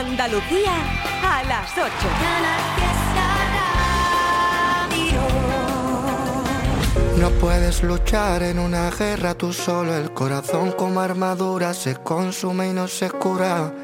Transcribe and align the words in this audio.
Andalucía 0.00 0.72
a 1.22 1.42
las 1.44 1.72
8. 1.76 1.86
No 7.18 7.28
puedes 7.32 7.82
luchar 7.82 8.42
en 8.44 8.58
una 8.58 8.90
guerra 8.90 9.34
tú 9.34 9.52
solo, 9.52 9.94
el 9.94 10.14
corazón 10.14 10.72
como 10.72 11.00
armadura 11.00 11.74
se 11.74 11.96
consume 11.96 12.68
y 12.68 12.72
no 12.72 12.88
se 12.88 13.10
cura. 13.10 13.74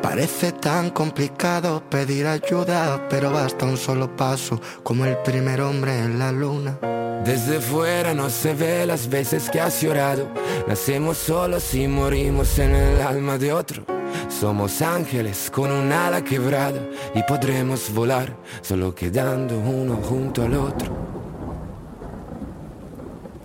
Parece 0.00 0.52
tan 0.52 0.88
complicado 0.92 1.82
pedir 1.90 2.26
ayuda, 2.26 3.06
pero 3.10 3.30
basta 3.30 3.66
un 3.66 3.76
solo 3.76 4.16
paso, 4.16 4.58
como 4.82 5.04
el 5.04 5.18
primer 5.18 5.60
hombre 5.60 5.98
en 5.98 6.18
la 6.18 6.32
luna. 6.32 6.78
Desde 7.22 7.60
fuera 7.60 8.14
no 8.14 8.30
se 8.30 8.54
ve 8.54 8.86
las 8.86 9.10
veces 9.10 9.50
que 9.50 9.60
has 9.60 9.82
llorado. 9.82 10.26
Nacemos 10.66 11.18
solos 11.18 11.74
y 11.74 11.86
morimos 11.86 12.58
en 12.58 12.74
el 12.74 13.02
alma 13.02 13.36
de 13.36 13.52
otro. 13.52 13.95
Somos 14.28 14.82
ángeles 14.82 15.50
con 15.50 15.70
un 15.70 15.92
ala 15.92 16.22
quebrada 16.22 16.80
y 17.14 17.22
podremos 17.22 17.92
volar 17.92 18.36
solo 18.62 18.94
quedando 18.94 19.58
uno 19.58 19.96
junto 19.96 20.42
al 20.42 20.54
otro. 20.54 20.90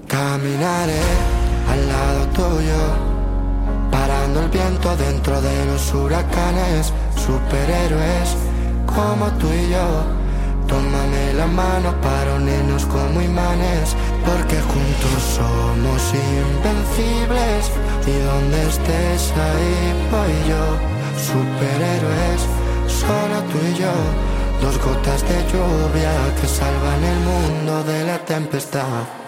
Caminaré 0.08 1.02
al 1.70 1.88
lado 1.88 2.28
tuyo, 2.34 2.82
parando 3.92 4.42
el 4.42 4.50
viento 4.50 4.96
dentro 4.98 5.42
de 5.42 5.66
los 5.66 5.94
huracanes, 5.94 6.92
superhéroes 7.16 8.36
como 8.86 9.32
tú 9.38 9.48
y 9.48 9.72
yo 9.72 10.22
Tómame 10.72 11.34
la 11.34 11.48
mano 11.48 11.94
para 12.02 12.36
unirnos 12.36 12.86
como 12.86 13.22
imanes, 13.22 13.94
porque 14.26 14.58
juntos 14.62 15.20
somos 15.38 16.02
invencibles. 16.14 17.72
Y 18.06 18.16
donde 18.30 18.62
estés 18.68 19.34
ahí 19.48 19.94
voy 20.12 20.36
yo, 20.50 20.64
superhéroes, 21.30 22.42
solo 22.88 23.38
tú 23.52 23.58
y 23.72 23.76
yo. 23.80 23.94
Dos 24.62 24.78
gotas 24.78 25.22
de 25.24 25.38
lluvia 25.52 26.14
que 26.40 26.48
salvan 26.48 27.04
el 27.04 27.20
mundo 27.20 27.84
de 27.84 28.04
la 28.06 28.18
tempestad. 28.26 29.21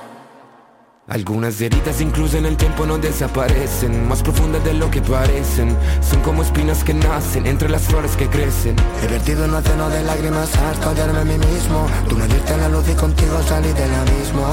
Algunas 1.10 1.60
heridas 1.60 2.00
incluso 2.00 2.38
en 2.38 2.46
el 2.46 2.56
tiempo 2.56 2.86
no 2.86 2.98
desaparecen 2.98 4.08
Más 4.08 4.24
profundas 4.24 4.64
de 4.64 4.74
lo 4.74 4.90
que 4.90 5.02
parecen. 5.02 5.76
Son 6.02 6.22
como 6.22 6.44
espinas 6.44 6.82
que 6.86 6.94
nacen 6.94 7.46
entre 7.46 7.68
las 7.68 7.82
flores 7.82 8.16
que 8.16 8.30
crecen. 8.30 8.78
He 9.04 9.08
vertido 9.08 9.44
un 9.44 9.54
océano 9.54 9.90
de 9.90 10.02
lágrimas 10.04 10.50
hasta 10.56 10.92
odiarme 10.92 11.20
a 11.20 11.26
mí 11.26 11.38
mismo. 11.38 11.88
Tú 12.08 12.16
me 12.16 12.26
diste 12.28 12.56
la 12.56 12.70
luz 12.70 12.88
y 12.90 12.94
contigo 12.94 13.38
salí 13.46 13.68
del 13.74 13.94
abismo. 13.94 14.48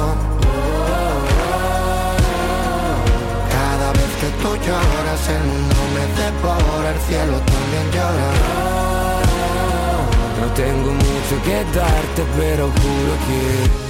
Cada 3.52 3.92
vez 3.92 4.10
que 4.20 4.42
tú 4.42 4.48
lloras 4.56 5.28
el 5.28 5.44
mundo 5.46 5.76
me 5.94 6.04
devora 6.20 6.90
El 6.90 7.00
cielo 7.06 7.36
también 7.38 7.86
llora. 7.94 8.30
No 10.40 10.46
tengo 10.54 10.90
mucho 10.94 11.42
que 11.44 11.78
darte 11.78 12.24
pero 12.36 12.66
juro 12.66 13.14
que 13.28 13.89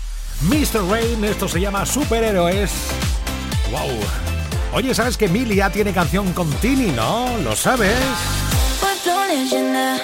Mr. 0.43 0.83
Rain, 0.89 1.23
esto 1.23 1.47
se 1.47 1.61
llama 1.61 1.85
Superhéroes. 1.85 2.71
Wow. 3.69 3.89
Oye, 4.73 4.93
¿sabes 4.95 5.17
que 5.17 5.27
Milly 5.27 5.55
ya 5.55 5.69
tiene 5.69 5.93
canción 5.93 6.33
con 6.33 6.49
Tini, 6.55 6.91
no? 6.91 7.37
¿Lo 7.43 7.55
sabes? 7.55 7.95
leyenda, 9.27 9.97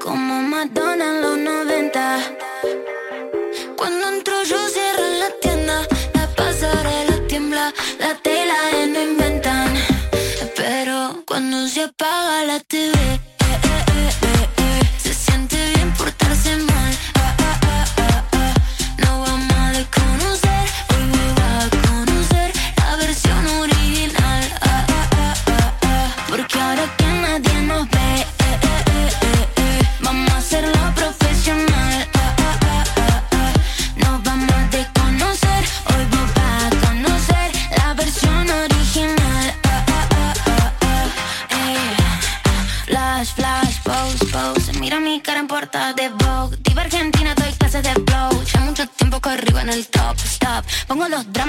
como 0.00 0.42
Madonna 0.42 1.04
en 1.04 1.22
los 1.22 1.38
90. 1.38 2.18
Cuando 3.76 4.08
entro 4.08 4.34
yo 4.44 4.58
cierro 4.68 5.06
la 5.18 5.30
tienda, 5.40 5.86
la 6.14 6.26
pasarela 6.36 7.26
tiembla, 7.26 7.72
la 7.98 8.14
tela 8.22 8.54
no 8.92 9.00
inventan. 9.02 9.74
Pero 10.54 11.24
cuando 11.26 11.66
se 11.66 11.82
apaga 11.82 12.44
la 12.44 12.60
TV 12.60 13.23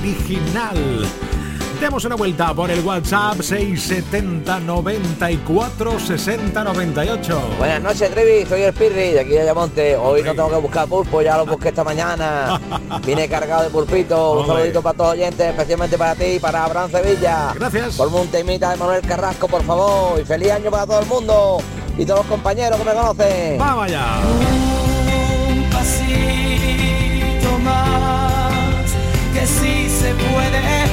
Original. 0.00 1.06
Demos 1.80 2.04
una 2.04 2.16
vuelta 2.16 2.52
por 2.54 2.70
el 2.72 2.84
WhatsApp 2.84 3.40
670 3.40 4.58
94 4.60 6.00
60 6.00 6.64
98. 6.64 7.40
Buenas 7.56 7.80
noches, 7.82 8.10
Trevi. 8.10 8.44
Soy 8.46 8.62
el 8.62 8.74
Pirri 8.74 9.12
de 9.12 9.20
aquí 9.20 9.30
de 9.30 9.42
Ayamonte. 9.42 9.96
Hoy 9.96 10.22
no 10.24 10.32
tengo 10.34 10.50
que 10.50 10.56
buscar 10.56 10.88
pulpo, 10.88 11.22
ya 11.22 11.36
lo 11.36 11.46
busqué 11.52 11.68
esta 11.68 11.84
mañana. 11.84 12.60
Vine 13.06 13.28
cargado 13.28 13.62
de 13.62 13.70
pulpito. 13.70 14.32
Un 14.32 14.38
Hombre. 14.38 14.56
saludito 14.56 14.82
para 14.82 14.96
todos 14.96 15.10
los 15.10 15.18
oyentes, 15.20 15.46
especialmente 15.50 15.96
para 15.96 16.14
ti 16.16 16.24
y 16.24 16.38
para 16.40 16.64
Abraham 16.64 16.90
Sevilla. 16.90 17.52
Gracias. 17.54 17.94
Ponme 17.96 18.20
un 18.22 18.28
temita 18.28 18.70
de 18.70 18.76
Manuel 18.76 19.02
Carrasco, 19.02 19.46
por 19.46 19.62
favor. 19.62 20.20
Y 20.20 20.24
feliz 20.24 20.50
año 20.50 20.70
para 20.72 20.84
todo 20.84 21.00
el 21.00 21.06
mundo 21.06 21.58
y 21.96 22.04
todos 22.04 22.20
los 22.20 22.26
compañeros 22.26 22.76
que 22.78 22.84
me 22.84 22.92
conocen. 22.92 23.58
Vamos 23.58 23.84
allá. 23.84 24.18
un 25.48 25.70
pasito 25.70 27.58
más, 27.62 28.92
que 29.32 29.46
sí 29.46 29.77
se 29.77 29.77
puede, 30.38 30.87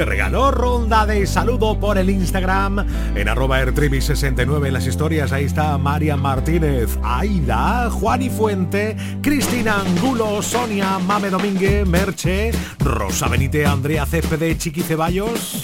te 0.00 0.06
regaló 0.06 0.50
ronda 0.50 1.04
de 1.04 1.26
saludo 1.26 1.78
por 1.78 1.98
el 1.98 2.08
Instagram 2.08 2.86
en 3.14 3.28
arroba 3.28 3.62
ertribi69 3.62 4.68
en 4.68 4.72
las 4.72 4.86
historias. 4.86 5.30
Ahí 5.30 5.44
está 5.44 5.76
María 5.76 6.16
Martínez, 6.16 6.98
Aida, 7.02 7.90
Juan 7.90 8.22
y 8.22 8.30
Fuente, 8.30 8.96
Cristina 9.20 9.82
Angulo, 9.82 10.40
Sonia, 10.40 10.98
Mame 11.00 11.28
Domínguez, 11.28 11.86
Merche, 11.86 12.50
Rosa 12.78 13.28
Benite, 13.28 13.66
Andrea 13.66 14.06
Céspedes, 14.06 14.56
Chiqui 14.56 14.80
Ceballos. 14.80 15.60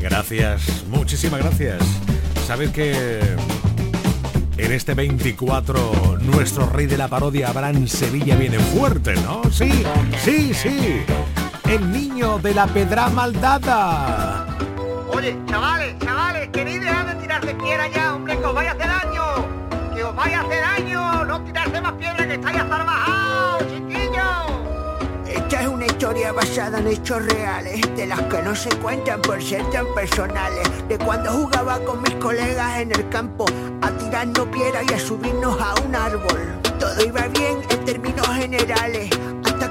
Gracias, 0.00 0.84
muchísimas 0.88 1.38
gracias. 1.38 1.84
Sabes 2.44 2.70
que 2.70 3.20
en 4.56 4.72
este 4.72 4.94
24 4.94 6.18
nuestro 6.20 6.68
rey 6.68 6.86
de 6.86 6.98
la 6.98 7.06
parodia 7.06 7.50
Abraham 7.50 7.86
Sevilla 7.86 8.34
viene 8.34 8.58
fuerte, 8.58 9.14
¿no? 9.14 9.40
Sí, 9.52 9.70
sí, 10.24 10.52
sí. 10.52 11.04
El 11.72 11.90
niño 11.90 12.38
de 12.38 12.52
la 12.52 12.66
pedra 12.66 13.08
maldada. 13.08 14.44
Oye, 15.08 15.38
chavales, 15.46 15.98
chavales, 16.00 16.50
queréis 16.50 16.82
dejar 16.82 17.06
de 17.06 17.14
tirarse 17.22 17.54
piedra 17.54 17.88
ya, 17.88 18.14
hombre, 18.14 18.36
que 18.36 18.44
os 18.44 18.54
vaya 18.54 18.72
a 18.72 18.74
hacer 18.74 18.88
daño. 18.88 19.94
Que 19.94 20.04
os 20.04 20.14
vaya 20.14 20.40
a 20.40 20.42
hacer 20.42 20.60
daño. 20.60 21.24
No 21.24 21.40
tirarse 21.40 21.80
más 21.80 21.92
piedra 21.94 22.26
que 22.26 22.34
estáis 22.34 22.58
hasta 22.58 22.76
bajados, 22.76 23.62
chiquillos. 23.70 24.52
Esta 25.26 25.62
es 25.62 25.66
una 25.66 25.86
historia 25.86 26.32
basada 26.32 26.78
en 26.78 26.88
hechos 26.88 27.24
reales, 27.24 27.96
de 27.96 28.06
las 28.06 28.20
que 28.20 28.42
no 28.42 28.54
se 28.54 28.68
cuentan 28.76 29.22
por 29.22 29.42
ser 29.42 29.64
tan 29.70 29.86
personales. 29.94 30.68
De 30.88 30.98
cuando 30.98 31.32
jugaba 31.32 31.78
con 31.86 32.02
mis 32.02 32.14
colegas 32.16 32.80
en 32.80 32.92
el 32.92 33.08
campo, 33.08 33.46
a 33.80 33.90
tirarnos 33.92 34.46
piedra 34.48 34.82
y 34.86 34.92
a 34.92 34.98
subirnos 34.98 35.58
a 35.58 35.72
un 35.80 35.96
árbol. 35.96 36.60
Todo 36.78 37.02
iba 37.02 37.28
bien 37.28 37.62
en 37.70 37.84
términos 37.86 38.26
generales, 38.28 39.08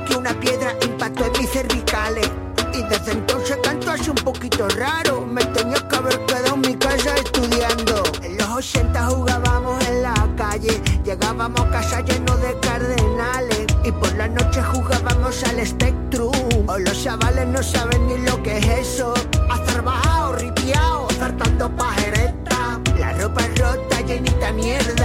que 0.06 0.16
una 0.16 0.34
piedra 0.40 0.76
impactó 0.86 1.26
en 1.26 1.32
mis 1.40 1.50
cervicales. 1.50 2.30
Y 2.74 2.84
desde 2.84 3.12
entonces 3.12 3.58
canto 3.64 3.92
hace 3.92 4.10
un 4.10 4.18
poquito 4.18 4.68
raro, 4.70 5.26
me 5.26 5.44
tenía 5.46 5.86
que 5.88 5.96
haber 5.96 6.26
quedado 6.26 6.56
en 6.56 6.62
mi 6.62 6.76
casa 6.76 7.16
estudiando. 7.16 8.04
En 8.22 8.38
los 8.38 8.48
80 8.50 9.06
jugábamos 9.08 9.88
en 9.88 10.04
la 10.04 10.30
calle, 10.38 10.82
llegábamos 11.04 11.60
a 11.60 11.70
casa 11.70 12.02
llenos 12.02 12.42
de 12.42 12.58
cardenales. 12.60 13.66
Y 13.84 13.92
por 13.92 14.14
la 14.16 14.28
noche 14.28 14.62
jugábamos 14.62 15.44
al 15.44 15.66
Spectrum. 15.66 16.32
Hoy 16.68 16.84
los 16.84 17.04
chavales 17.04 17.48
no 17.48 17.62
saben 17.62 18.08
ni 18.08 18.18
lo 18.20 18.42
que 18.42 18.58
es 18.58 18.68
eso. 18.68 19.14
Estar 19.54 19.84
bajado, 19.84 20.34
ripiao, 20.34 21.08
zartando 21.20 21.70
pajereta. 21.76 22.80
La 22.98 23.12
ropa 23.14 23.42
rota, 23.58 24.02
llenita 24.02 24.54
mierda. 24.54 25.01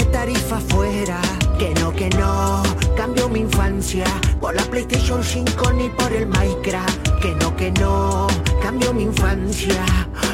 De 0.00 0.06
tarifa 0.06 0.58
fuera. 0.60 1.20
Que 1.58 1.74
no, 1.80 1.92
que 1.92 2.08
no. 2.10 2.62
Cambio 2.96 3.28
mi 3.28 3.40
infancia 3.40 4.06
por 4.40 4.54
la 4.54 4.62
PlayStation 4.62 5.22
5 5.22 5.72
ni 5.72 5.88
por 5.90 6.12
el 6.12 6.26
Minecraft. 6.26 7.20
Que 7.20 7.34
no, 7.34 7.54
que 7.56 7.70
no. 7.72 8.26
Cambio 8.62 8.92
mi 8.94 9.04
infancia. 9.04 9.84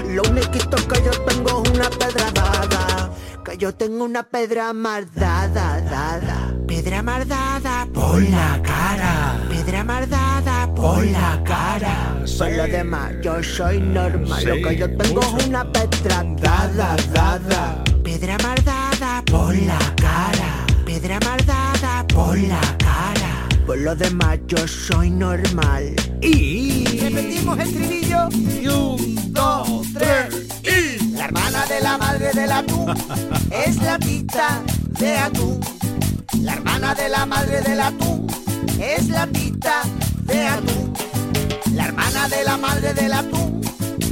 Lo 0.06 0.23
único 0.23 0.50
que 0.50 1.02
yo 1.04 1.11
tengo 1.28 1.62
es 1.64 1.70
una 1.70 1.90
pedra 1.90 2.30
dada. 2.32 3.11
Que 3.44 3.56
yo 3.56 3.75
tengo 3.75 4.04
una 4.04 4.23
pedra 4.23 4.73
mardada, 4.73 5.80
dada. 5.80 6.54
Pedra 6.66 7.02
mardada 7.02 7.87
por 7.92 8.23
la 8.23 8.61
cara. 8.62 9.40
Pedra 9.49 9.85
mardada 9.85 10.75
por 10.75 11.04
la 11.04 11.42
cara. 11.44 12.16
Por 12.38 12.52
lo 12.52 12.66
demás, 12.66 13.12
yo 13.23 13.42
soy 13.42 13.80
normal. 13.80 14.44
Lo 14.44 14.68
que 14.68 14.76
yo 14.76 14.96
tengo 14.96 15.20
es 15.23 15.46
una 15.46 15.64
pedra 15.73 16.25
dada, 16.40 16.96
dada. 17.12 17.85
Pedra 18.02 18.37
mardada 18.38 18.86
por 19.25 19.54
la 19.54 19.78
cara. 19.96 20.66
Pedra 20.85 21.18
mardada 21.20 22.06
por 22.08 22.38
la 22.38 22.61
cara. 22.78 23.49
Por 23.66 23.78
lo 23.78 23.94
demás, 23.96 24.38
yo 24.46 24.68
soy 24.68 25.11
normal. 25.11 25.94
Y... 26.20 26.85
Repetimos 26.99 27.58
el 27.58 27.73
trinillo. 27.73 28.28
Y 28.30 28.66
un, 28.68 29.32
dos, 29.32 29.87
tres, 29.94 30.46
y. 30.62 31.12
La 31.12 31.25
hermana 31.26 31.66
de 31.66 31.80
la 31.80 31.99
madre 31.99 32.32
del 32.32 32.52
atún 32.52 32.94
es 33.66 33.76
la 33.76 33.99
tita 33.99 34.62
de 34.99 35.16
atún. 35.16 35.61
La 36.42 36.54
hermana 36.54 36.94
de 36.94 37.08
la 37.08 37.26
madre 37.26 37.62
del 37.62 37.80
atún 37.80 38.26
es 38.78 39.08
la 39.08 39.26
tita 39.26 39.82
de 40.25 40.46
atún. 40.46 40.92
La 41.75 41.87
hermana 41.87 42.28
de 42.28 42.44
la 42.44 42.56
madre 42.56 42.94
del 42.94 43.12
atún 43.12 43.61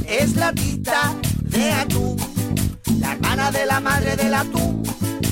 es 0.07 0.35
la 0.35 0.51
tita 0.51 1.13
de 1.43 1.71
atún. 1.71 2.17
La 2.99 3.13
hermana 3.13 3.51
de 3.51 3.65
la 3.65 3.79
madre 3.79 4.15
del 4.15 4.33
atún 4.33 4.84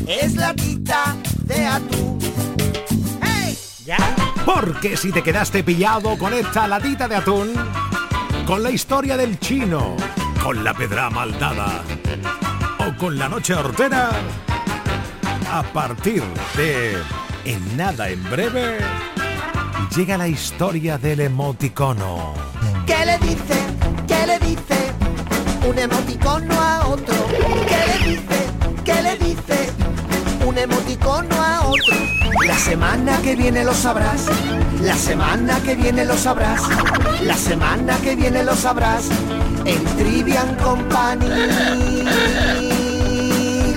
es 0.08 0.36
la 0.36 0.54
tita 0.54 1.16
de 1.44 1.66
atún. 1.66 2.20
¡Hey! 3.22 3.58
Porque 4.46 4.98
si 4.98 5.12
te 5.12 5.22
quedaste 5.22 5.64
pillado 5.64 6.18
con 6.18 6.34
esta 6.34 6.68
latita 6.68 7.08
de 7.08 7.16
atún, 7.16 7.54
con 8.46 8.64
la 8.64 8.72
historia 8.72 9.18
del 9.18 9.40
chino, 9.40 9.96
con 10.44 10.64
la 10.64 10.74
pedra 10.74 11.10
maldada 11.10 11.84
o 12.80 12.98
con 12.98 13.18
la 13.18 13.30
noche 13.30 13.54
hortera, 13.54 14.12
a 15.52 15.64
partir 15.64 16.24
de 16.56 16.98
en 17.46 17.78
nada 17.78 18.10
en 18.10 18.24
breve, 18.30 18.78
llega 19.96 20.18
la 20.18 20.28
historia 20.28 20.98
del 20.98 21.22
emoticono. 21.22 22.34
¿Qué 22.86 23.06
le 23.06 23.18
dice? 23.20 23.66
¿Qué 24.08 24.28
le 24.28 24.40
dice? 24.40 24.92
Un 25.68 25.80
emoticono 25.80 26.60
a 26.60 26.88
otro. 26.88 27.16
¿Qué 27.68 27.88
le 27.88 28.10
dice? 28.10 28.24
¿Qué 28.84 29.02
le 29.02 29.12
dice? 29.18 29.23
Un 30.46 30.58
emoticono 30.58 31.36
a 31.42 31.68
otro. 31.68 31.96
La 32.46 32.58
semana 32.58 33.18
que 33.22 33.36
viene 33.36 33.64
lo 33.64 33.74
sabrás. 33.74 34.28
La 34.82 34.96
semana 34.96 35.60
que 35.62 35.76
viene 35.76 36.04
lo 36.04 36.18
sabrás. 36.18 36.62
La 37.22 37.36
semana 37.36 37.98
que 37.98 38.16
viene 38.16 38.44
lo 38.44 38.56
sabrás. 38.56 39.10
En 39.66 39.84
Trivian 39.98 40.56
Company. 40.56 41.28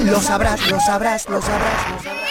Lo 0.04 0.20
sabrás, 0.20 0.70
lo 0.70 0.80
sabrás, 0.80 1.28
lo 1.28 1.40
sabrás, 1.40 1.88
lo 1.90 2.02
sabrás. 2.02 2.26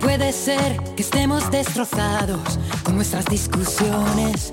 Puede 0.00 0.32
ser 0.32 0.82
que 0.96 1.02
estemos 1.02 1.50
destrozados 1.50 2.58
con 2.84 2.96
nuestras 2.96 3.26
discusiones 3.26 4.52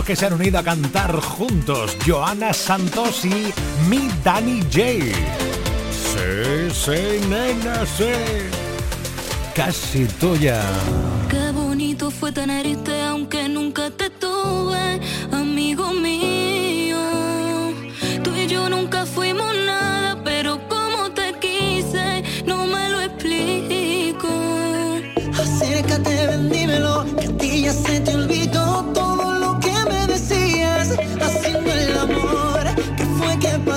Que 0.00 0.16
se 0.16 0.26
han 0.26 0.32
unido 0.32 0.58
a 0.58 0.64
cantar 0.64 1.20
juntos, 1.20 1.96
Joana 2.04 2.52
Santos 2.52 3.24
y 3.24 3.52
mi 3.88 4.08
Danny 4.24 4.60
J. 4.62 4.80
Sí, 5.92 6.70
sí, 6.72 7.26
nena, 7.28 7.86
sí. 7.86 8.10
Casi 9.54 10.06
tuya. 10.18 10.60
Qué 11.28 11.52
bonito 11.52 12.10
fue 12.10 12.32
tenerte 12.32 13.00
aunque 13.02 13.48
nunca 13.48 13.90
te 13.90 14.10
tuve, 14.10 15.00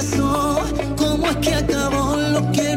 pasó? 0.06 0.62
¿Cómo 0.98 1.28
es 1.28 1.36
que 1.38 1.54
acabó 1.54 2.16
lo 2.16 2.52
que 2.52 2.75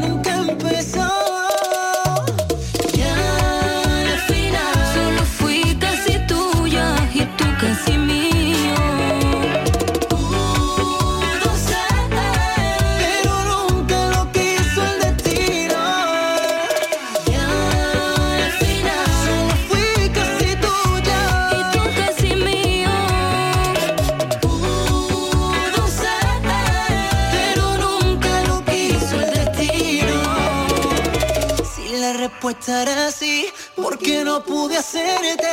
no 34.28 34.44
pude 34.44 34.76
hacerte 34.76 35.48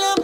la 0.00 0.23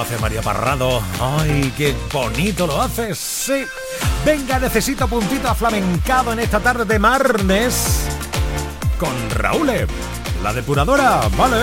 lo 0.00 0.06
hace 0.06 0.18
María 0.18 0.40
Parrado. 0.40 1.02
Ay, 1.20 1.74
qué 1.76 1.94
bonito 2.10 2.66
lo 2.66 2.80
hace, 2.80 3.14
sí. 3.14 3.66
Venga, 4.24 4.58
necesito 4.58 5.06
puntito 5.06 5.54
flamencado 5.54 6.32
en 6.32 6.38
esta 6.38 6.58
tarde 6.58 6.86
de 6.86 6.98
marnes 6.98 8.06
con 8.98 9.10
Raúl, 9.30 9.70
la 10.42 10.52
depuradora, 10.54 11.20
vale. 11.36 11.56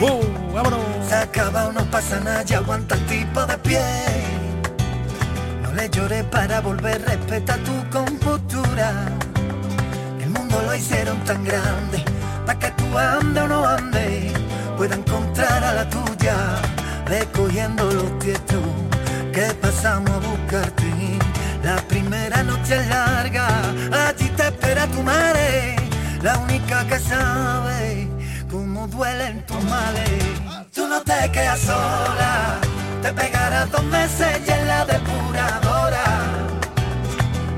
Uh, 0.00 0.52
vámonos. 0.54 0.78
Se 1.08 1.16
acaba, 1.16 1.72
no 1.72 1.84
pasa 1.90 2.20
nada, 2.20 2.42
ya 2.42 2.58
aguanta 2.58 2.94
el 2.94 3.04
tipo 3.06 3.44
de 3.46 3.58
pie. 3.58 3.82
No 5.62 5.72
le 5.72 5.90
llores 5.90 6.22
para 6.24 6.60
volver, 6.60 7.02
respeta 7.04 7.56
tu 7.64 7.90
compostura. 7.90 9.08
El 10.20 10.30
mundo 10.30 10.62
lo 10.64 10.72
hicieron 10.72 11.18
tan 11.24 11.42
grande, 11.42 12.04
para 12.46 12.58
que 12.60 12.70
tú 12.70 12.96
ande 12.96 13.40
o 13.40 13.48
no 13.48 13.66
ande, 13.66 14.32
pueda 14.76 14.94
encontrar 14.94 15.64
a 15.64 15.72
la 15.72 15.88
tuya 15.88 16.77
recogiendo 17.08 17.84
los 17.90 18.18
tietos 18.18 18.62
que 19.32 19.54
pasamos 19.60 20.10
a 20.10 20.18
buscarte. 20.18 20.84
La 21.62 21.76
primera 21.88 22.42
noche 22.42 22.76
es 22.76 22.88
larga, 22.88 23.48
allí 24.06 24.28
te 24.36 24.44
espera 24.44 24.86
tu 24.86 25.02
madre, 25.02 25.76
la 26.22 26.38
única 26.38 26.86
que 26.86 26.98
sabe 26.98 28.08
cómo 28.50 28.86
duelen 28.86 29.44
tus 29.46 29.62
males. 29.64 30.22
Tú 30.72 30.86
no 30.86 31.00
te 31.02 31.30
quedas 31.32 31.60
sola, 31.60 32.58
te 33.02 33.12
pegarás 33.12 33.70
dos 33.70 33.84
meses 33.84 34.40
y 34.46 34.50
en 34.50 34.68
la 34.68 34.84
depuradora, 34.84 36.04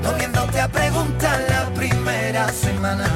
volviéndote 0.03 0.61
a 0.61 0.67
preguntar 0.67 1.39
la 1.49 1.65
primera 1.73 2.49
semana. 2.49 3.07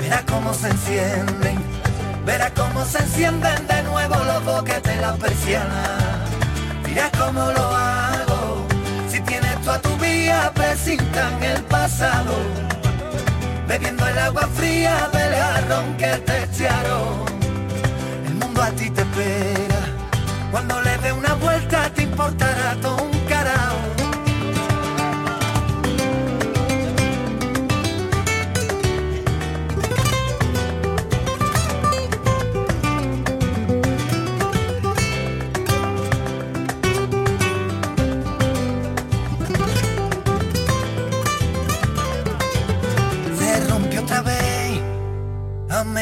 Mira 0.00 0.24
cómo 0.26 0.52
se 0.52 0.68
encienden 0.68 1.67
verás 2.28 2.52
cómo 2.54 2.84
se 2.84 2.98
encienden 2.98 3.66
de 3.66 3.82
nuevo 3.84 4.16
los 4.22 4.44
boques 4.44 4.82
de 4.82 4.96
la 4.96 5.14
persiana. 5.14 5.82
Dirás 6.84 7.10
cómo 7.18 7.40
lo 7.56 7.66
hago, 7.74 8.66
si 9.10 9.18
tienes 9.20 9.58
tú 9.62 9.70
a 9.70 9.78
tu 9.80 9.96
vía, 9.96 10.52
presintan 10.54 11.42
el 11.42 11.62
pasado. 11.62 12.34
Bebiendo 13.66 14.06
el 14.06 14.18
agua 14.18 14.46
fría 14.58 15.08
del 15.10 15.34
jarrón 15.42 15.96
que 15.96 16.12
te 16.26 16.44
echaron. 16.44 17.24
El 18.26 18.34
mundo 18.34 18.62
a 18.62 18.70
ti 18.72 18.90
te 18.90 19.00
espera, 19.00 19.80
cuando 20.50 20.82
le 20.82 20.98
dé 20.98 21.12
una 21.12 21.32
vuelta 21.34 21.90
te 21.94 22.02
importará 22.02 22.76
todo 22.82 23.07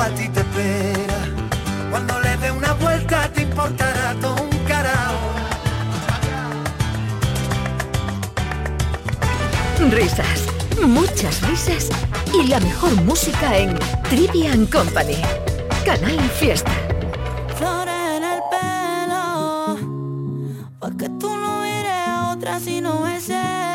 a 0.00 0.08
ti 0.10 0.28
te 0.28 0.40
espera. 0.40 1.18
Cuando 1.90 2.20
le 2.20 2.36
dé 2.36 2.50
una 2.50 2.72
vuelta 2.74 3.28
te 3.32 3.42
importará 3.42 4.14
todo 4.20 4.34
un 4.42 4.58
carajo. 4.66 5.14
Risas, 9.90 10.46
muchas 10.82 11.42
risas 11.48 11.88
y 12.34 12.48
la 12.48 12.60
mejor 12.60 12.94
música 13.02 13.56
en 13.56 13.78
Trivian 14.10 14.66
Company. 14.66 15.22
Canal 15.84 16.18
Fiesta. 16.38 16.72
Flores 17.56 17.94
en 18.16 18.24
el 18.24 18.40
pelo, 18.50 19.78
pa' 20.80 20.90
que 20.98 21.08
tú 21.20 21.28
no 21.28 21.60
mires 21.62 22.08
a 22.08 22.32
otra 22.32 22.58
si 22.58 22.80
no 22.80 23.06
es 23.06 23.24
celo. 23.24 23.65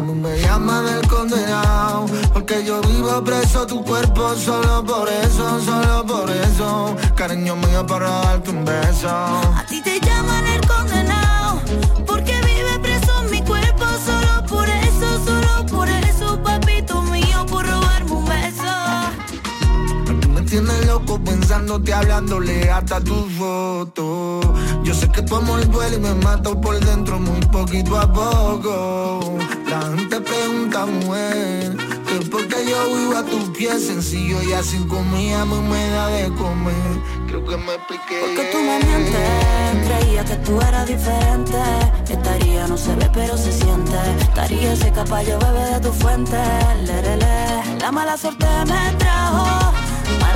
A 0.00 0.02
mí 0.02 0.14
me 0.14 0.34
llaman 0.40 0.88
el 0.88 1.06
condenado 1.06 2.06
Porque 2.32 2.64
yo 2.64 2.80
vivo 2.80 3.22
preso 3.22 3.66
tu 3.66 3.84
cuerpo 3.84 4.34
Solo 4.34 4.82
por 4.82 5.06
eso, 5.06 5.60
solo 5.60 6.06
por 6.06 6.30
eso. 6.30 6.96
Cariño 7.14 7.54
mío 7.56 7.86
para 7.86 8.08
darte 8.08 8.48
un 8.48 8.64
beso. 8.64 9.10
A 9.10 9.62
ti 9.68 9.82
te 9.82 10.00
llaman 10.00 10.46
el 10.46 10.66
condenado 10.66 11.60
Porque 12.06 12.32
vive 12.46 12.78
preso 12.80 13.12
mi 13.30 13.42
cuerpo 13.42 13.84
Solo 14.06 14.46
por 14.46 14.66
eso, 14.70 15.24
solo 15.26 15.66
por 15.66 15.86
eso 15.90 16.42
Papito 16.42 17.02
mío 17.02 17.44
por 17.44 17.66
robarme 17.66 18.12
un 18.12 18.24
beso. 18.24 18.72
Tú 20.22 20.28
me 20.30 20.40
tienes 20.40 20.86
loco 20.86 20.99
pensándote 21.18 21.92
hablándole 21.92 22.70
hasta 22.70 23.00
tu 23.00 23.14
foto 23.30 24.40
Yo 24.84 24.94
sé 24.94 25.08
que 25.08 25.22
tu 25.22 25.36
amor 25.36 25.68
duele 25.70 25.96
y 25.96 26.00
me 26.00 26.14
mato 26.14 26.60
por 26.60 26.78
dentro 26.78 27.18
muy 27.18 27.40
poquito 27.46 27.98
a 27.98 28.12
poco 28.12 29.38
la 29.70 29.82
gente 29.82 30.20
pregunta, 30.20 30.84
mujer, 30.84 31.76
que 32.04 32.26
porque 32.28 32.56
yo 32.68 32.92
vivo 32.92 33.16
a 33.16 33.22
tus 33.22 33.50
pies 33.56 33.86
sencillo 33.86 34.42
y 34.42 34.52
así 34.52 34.78
comida 34.88 35.44
me 35.44 35.90
da 35.90 36.08
de 36.08 36.28
comer. 36.34 36.74
Creo 37.28 37.44
que 37.44 37.56
me 37.56 37.74
expliqué. 37.76 38.18
Porque 38.20 38.48
tú 38.50 38.58
me 38.58 38.80
mientes, 38.84 39.86
creía 39.86 40.24
que 40.24 40.34
tú 40.38 40.60
eras 40.60 40.88
diferente. 40.88 41.56
Estaría 42.08 42.66
no 42.66 42.76
se 42.76 42.96
ve 42.96 43.08
pero 43.14 43.36
se 43.36 43.52
siente. 43.52 43.96
Estaría 44.20 44.72
ese 44.72 44.90
caballo 44.90 45.38
bebé 45.38 45.74
de 45.74 45.80
tu 45.80 45.92
fuente. 45.92 46.36
Lerele. 46.84 47.78
La 47.80 47.92
mala 47.92 48.16
suerte 48.16 48.46
me 48.66 48.92
trajo, 48.98 49.59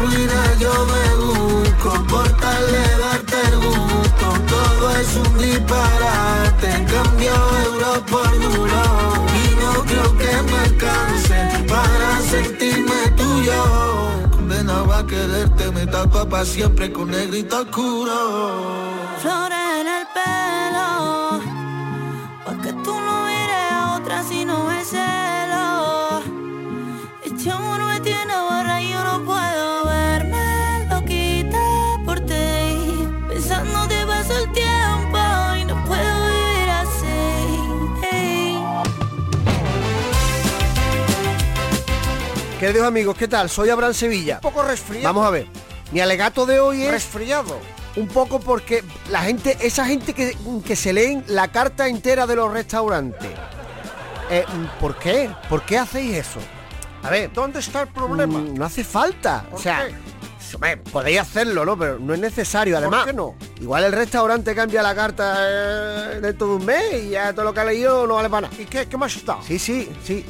ruina 0.00 0.40
yo 0.58 0.72
me 0.92 1.06
busco. 1.24 1.90
Por 2.06 2.28
tal 2.42 2.62
de 2.72 2.86
darte 3.02 3.36
el 3.48 3.56
gusto. 3.56 4.26
Todo 4.48 4.84
es 5.00 5.10
un 5.16 5.38
disparate, 5.38 6.70
cambio 6.92 7.34
euro 7.70 7.90
por 8.10 8.30
duro. 8.40 8.82
Creo 9.86 10.10
que 10.18 10.32
me 10.50 10.58
alcance 10.58 11.38
para 11.68 12.10
sentirme 12.30 13.00
tuyo. 13.16 13.60
Condenado 14.30 14.92
a 14.92 15.06
quererte 15.06 15.70
me 15.70 15.86
tapa 15.86 16.28
pa' 16.28 16.44
siempre 16.44 16.92
con 16.92 17.10
negrito 17.10 17.62
oscuro. 17.62 18.16
Flores 19.22 19.66
en 19.80 19.86
el 19.98 20.06
pelo, 20.14 20.55
Queridos 42.66 42.88
amigos, 42.88 43.16
¿qué 43.16 43.28
tal? 43.28 43.48
Soy 43.48 43.70
Abraham 43.70 43.94
Sevilla. 43.94 44.34
Un 44.42 44.50
poco 44.52 44.64
resfriado. 44.64 45.04
Vamos 45.04 45.24
a 45.24 45.30
ver. 45.30 45.46
Mi 45.92 46.00
alegato 46.00 46.46
de 46.46 46.58
hoy 46.58 46.82
es 46.82 46.90
Resfriado. 46.90 47.60
un 47.94 48.08
poco 48.08 48.40
porque 48.40 48.82
la 49.08 49.22
gente, 49.22 49.56
esa 49.60 49.86
gente 49.86 50.12
que, 50.14 50.36
que 50.66 50.74
se 50.74 50.92
leen 50.92 51.22
la 51.28 51.46
carta 51.46 51.86
entera 51.86 52.26
de 52.26 52.34
los 52.34 52.52
restaurantes. 52.52 53.30
Eh, 54.30 54.44
¿Por 54.80 54.98
qué? 54.98 55.30
¿Por 55.48 55.62
qué 55.62 55.78
hacéis 55.78 56.16
eso? 56.16 56.40
A 57.04 57.10
ver, 57.10 57.32
¿Dónde 57.32 57.60
está 57.60 57.82
el 57.82 57.88
problema? 57.88 58.40
mm, 58.40 58.54
no 58.54 58.64
hace 58.64 58.82
falta. 58.82 59.44
O 59.46 59.50
¿Por 59.52 59.60
sea, 59.60 59.86
qué? 59.86 60.76
podéis 60.90 61.20
hacerlo, 61.20 61.64
¿no? 61.64 61.78
Pero 61.78 62.00
no 62.00 62.14
es 62.14 62.18
necesario. 62.20 62.78
Además, 62.78 63.06
qué 63.06 63.12
no? 63.12 63.36
igual 63.60 63.84
el 63.84 63.92
restaurante 63.92 64.56
cambia 64.56 64.82
la 64.82 64.92
carta 64.92 65.36
eh, 65.38 66.18
dentro 66.20 66.48
de 66.48 66.54
un 66.54 66.64
mes 66.64 67.04
y 67.04 67.10
ya 67.10 67.32
todo 67.32 67.44
lo 67.44 67.54
que 67.54 67.60
ha 67.60 67.64
leído 67.64 68.08
no 68.08 68.16
vale 68.16 68.28
para 68.28 68.48
nada. 68.48 68.60
¿Y 68.60 68.64
qué, 68.64 68.86
qué 68.88 68.96
más 68.96 69.14
está? 69.14 69.38
Sí, 69.46 69.56
sí, 69.56 69.88
sí. 70.04 70.26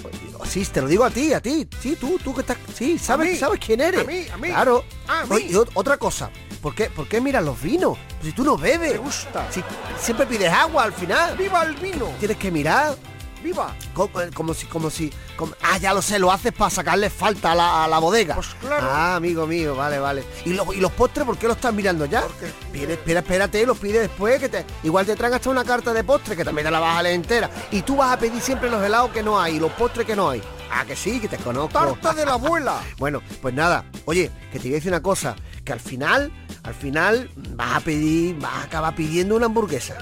Sí, 0.48 0.64
te 0.64 0.80
lo 0.80 0.88
digo 0.88 1.04
a 1.04 1.10
ti, 1.10 1.32
a 1.32 1.40
ti. 1.40 1.68
Sí, 1.80 1.96
tú, 1.96 2.18
tú 2.22 2.34
que 2.34 2.40
estás. 2.40 2.56
Sí, 2.74 2.98
sabes, 2.98 3.32
mí? 3.32 3.36
sabes 3.36 3.60
quién 3.64 3.80
eres. 3.80 4.00
A 4.00 4.04
mí, 4.04 4.26
a 4.32 4.36
mí. 4.36 4.48
Claro. 4.48 4.84
A 5.08 5.24
mí. 5.24 5.34
Oye, 5.34 5.58
otra 5.74 5.96
cosa. 5.96 6.30
¿Por 6.62 6.74
qué, 6.74 6.90
¿Por 6.90 7.08
qué 7.08 7.20
miras 7.20 7.44
los 7.44 7.60
vinos? 7.60 7.98
Si 8.22 8.32
tú 8.32 8.42
no 8.44 8.56
bebes. 8.56 8.92
Me 8.92 8.98
gusta. 8.98 9.46
Si 9.52 9.62
siempre 10.00 10.26
pides 10.26 10.50
agua 10.52 10.84
al 10.84 10.92
final. 10.92 11.36
¡Viva 11.36 11.62
el 11.62 11.74
vino! 11.74 12.06
Tienes 12.18 12.36
que 12.36 12.50
mirar. 12.50 12.96
¡Viva! 13.42 13.74
Como, 13.94 14.10
como 14.34 14.54
si, 14.54 14.66
como 14.66 14.90
si. 14.90 15.12
como- 15.36 15.52
ah, 15.62 15.78
ya 15.78 15.92
lo 15.94 16.02
sé, 16.02 16.18
lo 16.18 16.32
haces 16.32 16.52
para 16.52 16.70
sacarle 16.70 17.10
falta 17.10 17.52
a 17.52 17.54
la, 17.54 17.84
a 17.84 17.88
la 17.88 17.98
bodega. 17.98 18.34
Pues 18.34 18.48
claro. 18.60 18.88
Ah, 18.90 19.16
amigo 19.16 19.46
mío, 19.46 19.76
vale, 19.76 19.98
vale. 19.98 20.24
¿Y, 20.44 20.52
los- 20.54 20.74
y 20.74 20.80
los 20.80 20.90
postres 20.92 21.24
por 21.26 21.36
qué 21.38 21.46
los 21.46 21.56
estás 21.56 21.72
mirando 21.72 22.06
ya? 22.06 22.22
Porque- 22.22 22.50
Pide, 22.72 22.94
espera, 22.94 23.20
espérate, 23.20 23.64
los 23.66 23.78
pides 23.78 24.02
después, 24.02 24.40
que 24.40 24.48
te. 24.48 24.64
Igual 24.82 25.06
te 25.06 25.14
traen 25.16 25.34
hasta 25.34 25.48
una 25.50 25.64
carta 25.64 25.92
de 25.92 26.02
postre 26.04 26.34
que 26.36 26.44
también 26.44 26.64
te 26.66 26.70
la 26.70 26.80
vas 26.80 26.98
a 26.98 27.02
leer 27.02 27.14
entera. 27.14 27.50
Y 27.70 27.82
tú 27.82 27.96
vas 27.96 28.12
a 28.12 28.18
pedir 28.18 28.40
siempre 28.40 28.68
los 28.70 28.82
helados 28.84 29.10
que 29.12 29.22
no 29.22 29.40
hay 29.40 29.56
y 29.56 29.60
los 29.60 29.72
postres 29.72 30.06
que 30.06 30.16
no 30.16 30.30
hay. 30.30 30.42
Ah, 30.70 30.84
que 30.84 30.96
sí, 30.96 31.20
que 31.20 31.28
te 31.28 31.36
conozco. 31.36 31.78
¡Tarta 31.78 32.12
de 32.12 32.26
la 32.26 32.32
abuela! 32.32 32.80
Bueno, 32.98 33.22
pues 33.40 33.54
nada, 33.54 33.84
oye, 34.06 34.30
que 34.50 34.58
te 34.58 34.64
voy 34.64 34.72
a 34.72 34.74
decir 34.76 34.90
una 34.90 35.00
cosa, 35.02 35.36
que 35.66 35.72
al 35.74 35.80
final, 35.80 36.32
al 36.62 36.74
final 36.74 37.28
vas 37.54 37.76
a 37.76 37.80
pedir, 37.80 38.38
vas 38.38 38.54
a 38.54 38.62
acabar 38.62 38.94
pidiendo 38.94 39.34
una 39.36 39.46
hamburguesa. 39.46 39.96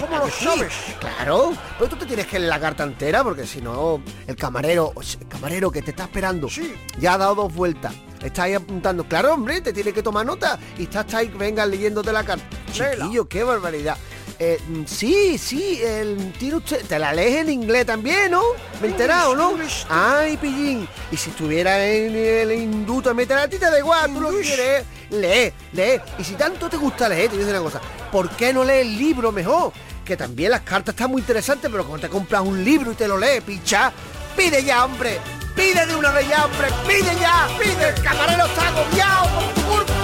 ¿Cómo 0.00 0.18
lo 0.24 0.30
sabes? 0.30 0.72
Claro, 1.00 1.52
pero 1.78 1.90
tú 1.90 1.96
te 1.96 2.06
tienes 2.06 2.26
que 2.28 2.38
leer 2.38 2.48
la 2.48 2.60
carta 2.60 2.84
entera 2.84 3.22
porque 3.24 3.44
si 3.46 3.60
no, 3.60 4.00
el 4.26 4.36
camarero, 4.36 4.92
el 5.20 5.28
camarero 5.28 5.70
que 5.70 5.82
te 5.82 5.90
está 5.90 6.04
esperando, 6.04 6.48
Sí. 6.48 6.72
ya 6.98 7.14
ha 7.14 7.18
dado 7.18 7.34
dos 7.34 7.54
vueltas. 7.54 7.92
Está 8.22 8.44
ahí 8.44 8.54
apuntando, 8.54 9.04
claro, 9.06 9.34
hombre, 9.34 9.60
te 9.60 9.72
tiene 9.72 9.92
que 9.92 10.02
tomar 10.02 10.24
nota 10.24 10.58
y 10.78 10.84
estás 10.84 11.12
ahí, 11.12 11.28
venga, 11.28 11.66
leyéndote 11.66 12.10
la 12.12 12.24
carta. 12.24 12.44
Chiquillo, 12.72 13.28
qué 13.28 13.42
barbaridad. 13.44 13.98
Eh, 14.38 14.58
sí, 14.86 15.38
sí, 15.38 15.80
el, 15.82 16.32
tiene 16.38 16.56
usted, 16.56 16.84
te 16.86 16.98
la 16.98 17.12
lees 17.12 17.42
en 17.42 17.50
inglés 17.50 17.86
también, 17.86 18.32
¿no? 18.32 18.42
Me 18.80 18.88
he 18.88 18.90
enterado, 18.90 19.36
¿no? 19.36 19.56
Ay, 19.88 20.36
pillín. 20.36 20.88
Y 21.12 21.16
si 21.16 21.30
estuviera 21.30 21.86
en 21.86 22.16
el 22.16 22.52
hindú 22.52 23.00
también 23.00 23.28
te 23.28 23.34
la 23.34 23.42
a 23.42 23.48
ti 23.48 23.58
te 23.58 23.70
da 23.70 23.78
igual, 23.78 24.12
tú 24.12 24.20
lo 24.20 24.30
quieres, 24.30 24.84
lee, 25.10 25.52
lee. 25.72 26.00
Y 26.18 26.24
si 26.24 26.34
tanto 26.34 26.68
te 26.68 26.76
gusta 26.76 27.08
leer, 27.08 27.30
te 27.30 27.36
decir 27.36 27.52
una 27.52 27.62
cosa, 27.62 27.80
¿por 28.10 28.28
qué 28.30 28.52
no 28.52 28.64
lees 28.64 28.86
el 28.86 28.98
libro 28.98 29.30
mejor? 29.30 29.72
Que 30.04 30.16
también 30.16 30.50
las 30.50 30.62
cartas 30.62 30.94
están 30.94 31.10
muy 31.10 31.20
interesantes, 31.20 31.70
pero 31.70 31.86
cuando 31.86 32.06
te 32.06 32.12
compras 32.12 32.42
un 32.42 32.64
libro 32.64 32.92
y 32.92 32.94
te 32.96 33.06
lo 33.06 33.16
lees, 33.16 33.42
picha, 33.42 33.92
pide 34.36 34.64
ya, 34.64 34.84
hombre. 34.84 35.20
Pide 35.54 35.86
de 35.86 35.94
una 35.94 36.10
vez 36.10 36.28
ya, 36.28 36.44
hombre. 36.44 36.66
Pide 36.86 37.14
ya. 37.20 37.48
Pide. 37.58 37.88
El 37.90 38.02
camarero 38.02 38.46
está 38.46 38.68
agobiado 38.68 39.28
por 39.34 39.54
tu 39.54 39.62
culpa. 39.62 40.03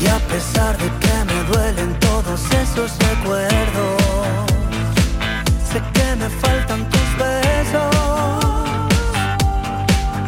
Y 0.00 0.06
a 0.06 0.18
pesar 0.28 0.78
de 0.78 0.88
que 1.00 1.24
me 1.26 1.42
duelen 1.52 1.98
todos 1.98 2.40
esos 2.52 2.96
recuerdos, 2.98 4.02
sé 5.72 5.82
que 5.92 6.16
me 6.16 6.28
faltan 6.30 6.88
tus 6.88 7.08
besos. 7.18 7.96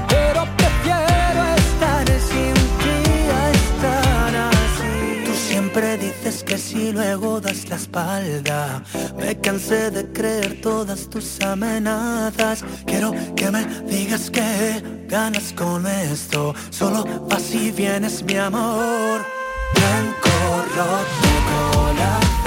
Pero 0.08 0.44
prefiero 0.56 1.42
estar 1.54 2.06
sin 2.20 2.54
ti 2.80 2.98
a 3.40 3.50
estar 3.50 4.34
así. 4.50 5.24
Tú 5.24 5.32
siempre 5.34 5.96
dices 5.98 6.42
que 6.42 6.58
si 6.58 6.90
luego 6.90 7.40
das 7.40 7.68
la 7.68 7.76
espalda. 7.76 8.82
Me 9.18 9.38
cansé 9.38 9.92
de 9.92 10.10
creer 10.10 10.60
todas 10.60 11.08
tus 11.08 11.40
amenazas. 11.42 12.64
Quiero 12.86 13.12
que 13.36 13.50
me 13.52 13.64
digas 13.88 14.30
que 14.30 14.82
ganas 15.06 15.52
con 15.52 15.86
esto. 15.86 16.56
Solo 16.70 17.04
vas 17.28 17.54
y 17.54 17.70
vienes, 17.70 18.24
mi 18.24 18.34
amor 18.34 19.39
blanco, 19.74 20.30
rojo, 20.76 21.30
cola. 21.48 22.39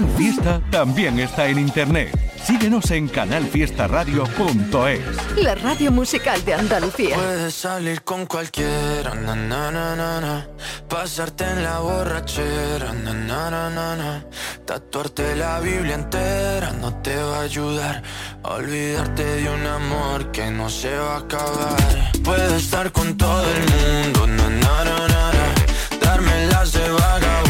Canal 0.00 0.16
Fiesta 0.16 0.62
también 0.70 1.20
está 1.20 1.46
en 1.48 1.58
internet. 1.58 2.18
Síguenos 2.42 2.90
en 2.90 3.06
canalfiestaradio.es. 3.06 5.36
La 5.36 5.54
radio 5.56 5.92
musical 5.92 6.42
de 6.42 6.54
Andalucía. 6.54 7.16
Puedes 7.16 7.52
salir 7.52 8.00
con 8.00 8.24
cualquiera, 8.24 9.14
na, 9.14 9.36
na, 9.36 9.70
na, 9.70 9.94
na, 9.94 10.22
na. 10.22 10.46
pasarte 10.88 11.44
en 11.44 11.62
la 11.62 11.80
borrachera, 11.80 12.94
na, 12.94 13.12
na, 13.12 13.50
na, 13.50 13.68
na, 13.68 13.94
na. 13.94 14.24
tatuarte 14.64 15.36
la 15.36 15.60
Biblia 15.60 15.96
entera 15.96 16.72
no 16.80 16.94
te 17.02 17.14
va 17.16 17.40
a 17.40 17.42
ayudar 17.42 18.02
a 18.42 18.54
olvidarte 18.54 19.22
de 19.22 19.50
un 19.50 19.66
amor 19.66 20.32
que 20.32 20.50
no 20.50 20.70
se 20.70 20.96
va 20.96 21.16
a 21.16 21.18
acabar. 21.18 21.76
Puedes 22.24 22.52
estar 22.52 22.90
con 22.90 23.18
todo 23.18 23.44
el 23.44 23.60
mundo, 23.74 24.26
na, 24.26 24.48
na, 24.48 24.84
na, 24.84 25.08
na, 25.08 25.32
na. 25.32 25.54
darme 26.00 26.46
las 26.46 26.72
de 26.72 26.88
vagabundo, 26.88 27.49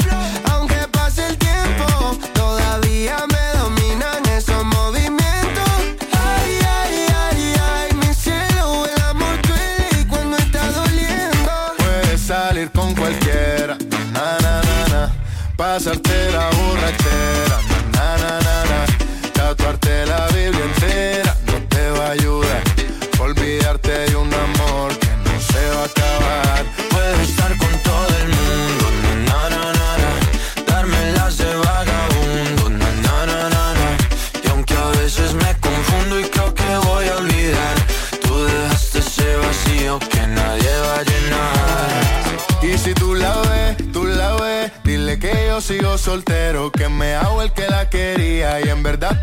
La 15.79 16.49
borrachera, 16.49 17.00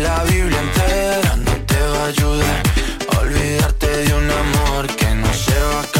La 0.00 0.24
Biblia 0.24 0.60
entera 0.60 1.36
no 1.36 1.52
te 1.66 1.80
va 1.80 2.04
a 2.04 2.06
ayudar 2.06 2.62
olvidarte 3.20 3.86
de 3.86 4.14
un 4.14 4.30
amor 4.30 4.86
que 4.96 5.14
no 5.14 5.32
se 5.34 5.52
va 5.52 5.78
a 5.78 5.82
acabar. 5.82 5.99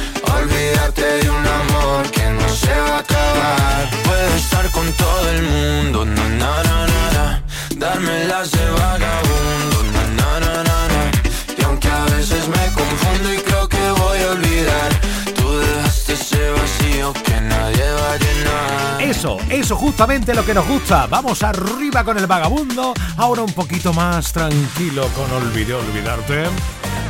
Olvidarte 0.41 1.05
de 1.21 1.29
un 1.29 1.45
amor 1.45 2.09
que 2.09 2.23
no 2.31 2.49
se 2.49 2.73
va 2.73 2.95
a 2.95 2.99
acabar. 2.99 3.89
Puedo 4.03 4.35
estar 4.35 4.71
con 4.71 4.91
todo 4.93 5.29
el 5.29 5.43
mundo, 5.43 6.05
na 6.05 6.29
na 6.29 6.63
na 6.63 6.87
na 6.87 7.11
na, 7.13 7.43
darme 7.75 8.25
las 8.25 8.49
de 8.49 8.65
vagabundo, 8.71 9.83
na 9.93 10.03
na 10.17 10.39
na 10.39 10.63
na 10.63 10.87
na. 10.87 11.11
y 11.59 11.63
aunque 11.63 11.87
a 11.89 12.05
veces 12.05 12.47
me 12.47 12.65
confundo 12.73 13.33
y 13.33 13.37
creo 13.37 13.69
que 13.69 13.91
voy 13.91 14.19
a 14.19 14.31
olvidar, 14.31 14.91
tú 15.35 15.59
dejaste 15.59 16.13
ese 16.13 16.49
vacío 16.49 17.13
que 17.13 17.39
nadie 17.41 17.91
va 17.91 18.13
a 18.13 18.17
llenar. 18.17 19.01
Eso, 19.01 19.37
eso 19.47 19.75
justamente 19.75 20.33
lo 20.33 20.43
que 20.43 20.55
nos 20.55 20.67
gusta. 20.67 21.05
Vamos 21.05 21.43
arriba 21.43 22.03
con 22.03 22.17
el 22.17 22.25
vagabundo. 22.25 22.95
Ahora 23.17 23.43
un 23.43 23.53
poquito 23.53 23.93
más 23.93 24.33
tranquilo 24.33 25.07
con 25.09 25.31
Olvidé 25.31 25.75
Olvidarte. 25.75 26.45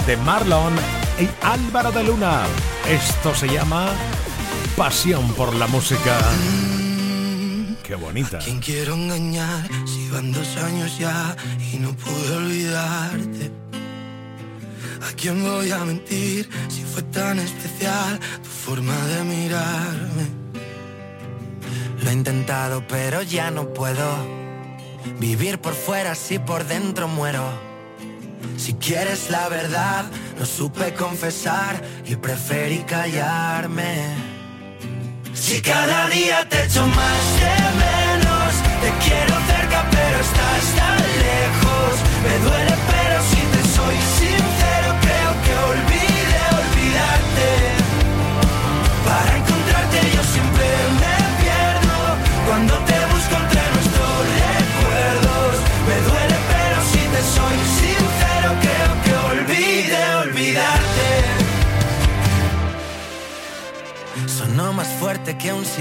De 0.05 0.17
Marlon 0.17 0.73
y 1.21 1.29
Álvaro 1.41 1.91
de 1.91 2.03
Luna. 2.03 2.45
Esto 2.89 3.35
se 3.35 3.47
llama 3.47 3.89
Pasión 4.75 5.31
por 5.33 5.53
la 5.53 5.67
música. 5.67 6.17
Qué 7.83 7.95
bonita. 7.95 8.39
¿Quién 8.39 8.59
quiero 8.59 8.95
engañar 8.95 9.67
si 9.85 10.09
van 10.09 10.31
dos 10.31 10.57
años 10.57 10.97
ya 10.97 11.35
y 11.71 11.77
no 11.77 11.93
pude 11.93 12.37
olvidarte? 12.37 13.51
¿A 15.07 15.15
quién 15.15 15.43
voy 15.43 15.71
a 15.71 15.79
mentir 15.85 16.49
si 16.69 16.83
fue 16.83 17.03
tan 17.03 17.39
especial 17.39 18.19
tu 18.41 18.49
forma 18.49 18.95
de 19.07 19.23
mirarme? 19.23 20.25
Lo 22.03 22.09
he 22.09 22.13
intentado 22.13 22.83
pero 22.87 23.21
ya 23.21 23.51
no 23.51 23.73
puedo 23.73 24.07
vivir 25.19 25.59
por 25.59 25.73
fuera 25.73 26.15
si 26.15 26.39
por 26.39 26.65
dentro 26.65 27.07
muero. 27.07 27.70
Si 28.57 28.73
quieres 28.73 29.29
la 29.29 29.49
verdad, 29.49 30.05
no 30.37 30.45
supe 30.45 30.93
confesar 30.93 31.81
y 32.05 32.15
preferí 32.15 32.79
callarme. 32.83 34.31
Si 35.33 35.61
cada 35.61 36.07
día 36.09 36.47
te 36.49 36.63
echo 36.65 36.85
más 36.85 37.21
de 37.41 37.55
menos, 37.85 38.53
te 38.81 38.89
quiero 39.05 39.35
cerca 39.47 39.89
pero 39.91 40.17
estás 40.19 40.63
tan 40.75 40.97
lejos. 41.27 41.93
Me 42.23 42.35
duele 42.45 42.75
pero 42.91 43.17
si 43.29 43.41
te 43.53 43.61
soy 43.75 43.97
sincero 44.19 44.89
creo 45.01 45.31
que 45.43 45.53
olvidé 45.71 46.41
olvidarte. 46.61 47.70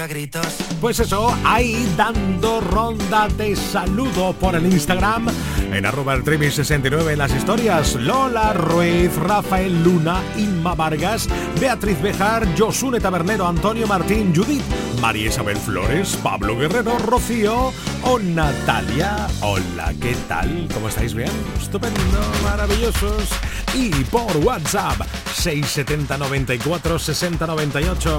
A 0.00 0.06
gritos. 0.06 0.46
Pues 0.80 0.98
eso, 0.98 1.34
ahí 1.44 1.92
dando 1.96 2.60
ronda 2.60 3.28
de 3.28 3.54
saludo 3.54 4.32
por 4.32 4.54
el 4.54 4.66
Instagram 4.66 5.28
en 5.72 5.86
arroba 5.86 6.14
el 6.14 6.24
trivi 6.24 6.50
69 6.50 7.12
en 7.12 7.18
las 7.18 7.34
historias. 7.34 7.94
Lola 7.94 8.52
Ruiz, 8.52 9.14
Rafael 9.16 9.82
Luna, 9.84 10.22
Inma 10.36 10.74
Vargas, 10.74 11.28
Beatriz 11.60 12.00
Bejar, 12.00 12.46
Josune 12.58 13.00
Tabernero, 13.00 13.46
Antonio 13.46 13.86
Martín, 13.86 14.34
Judith, 14.34 14.62
María 15.04 15.28
Isabel 15.28 15.58
Flores, 15.58 16.16
Pablo 16.22 16.56
Guerrero, 16.56 16.96
Rocío 16.98 17.74
o 18.04 18.18
Natalia. 18.18 19.26
Hola, 19.42 19.92
¿qué 20.00 20.16
tal? 20.26 20.66
¿Cómo 20.72 20.88
estáis 20.88 21.12
bien? 21.12 21.30
Estupendo, 21.60 22.22
maravillosos. 22.42 23.28
Y 23.74 23.90
por 24.04 24.34
WhatsApp 24.38 25.02
670 25.34 26.16
94 26.16 26.98
60 26.98 27.46
98. 27.46 28.18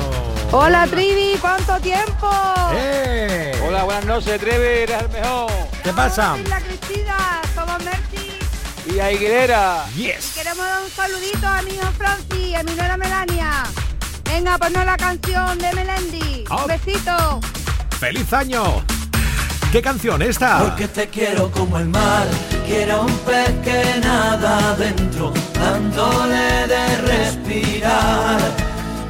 Hola 0.52 0.86
Trivi, 0.86 1.40
¿cuánto 1.42 1.80
tiempo? 1.80 2.30
¡Eh! 2.76 3.60
Hola, 3.68 3.84
buenas 3.84 4.06
noches, 4.06 4.40
Trevi, 4.40 4.84
eres 4.84 5.02
el 5.02 5.10
mejor. 5.10 5.52
¿Qué 5.84 5.92
pasa? 5.92 6.38
La 6.48 6.62
Cristina, 6.62 7.42
somos 7.56 7.84
Mercy. 7.84 8.94
Y 8.94 9.00
Aguilera. 9.00 9.88
Yes. 9.96 10.34
Y 10.34 10.38
queremos 10.38 10.64
dar 10.64 10.84
un 10.84 10.92
saludito 10.92 11.48
a 11.48 11.64
mi 11.64 11.72
hijo 11.72 11.92
Francis 11.98 12.48
y 12.48 12.54
a 12.54 12.62
mi 12.62 12.76
nuera 12.76 12.96
Melania. 12.96 13.64
Venga, 14.36 14.58
ponnos 14.58 14.86
la 14.86 14.98
canción 14.98 15.58
de 15.60 15.72
Melendi. 15.72 16.44
Oh. 16.50 16.64
Un 16.64 16.68
besito. 16.68 17.40
¡Feliz 17.98 18.34
año! 18.34 18.84
¿Qué 19.72 19.82
canción 19.82 20.22
esta? 20.22 20.60
Porque 20.60 20.90
te 20.90 21.08
quiero 21.08 21.50
como 21.52 21.80
el 21.80 21.88
mar, 21.88 22.28
quiero 22.68 23.04
un 23.04 23.18
pez 23.20 23.54
que 23.64 23.98
nada 24.02 24.74
adentro, 24.74 25.32
dándole 25.54 26.68
de 26.68 26.98
respirar, 26.98 28.42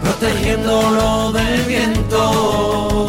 protegiéndolo 0.03 1.31
del 1.31 1.61
viento. 1.63 3.07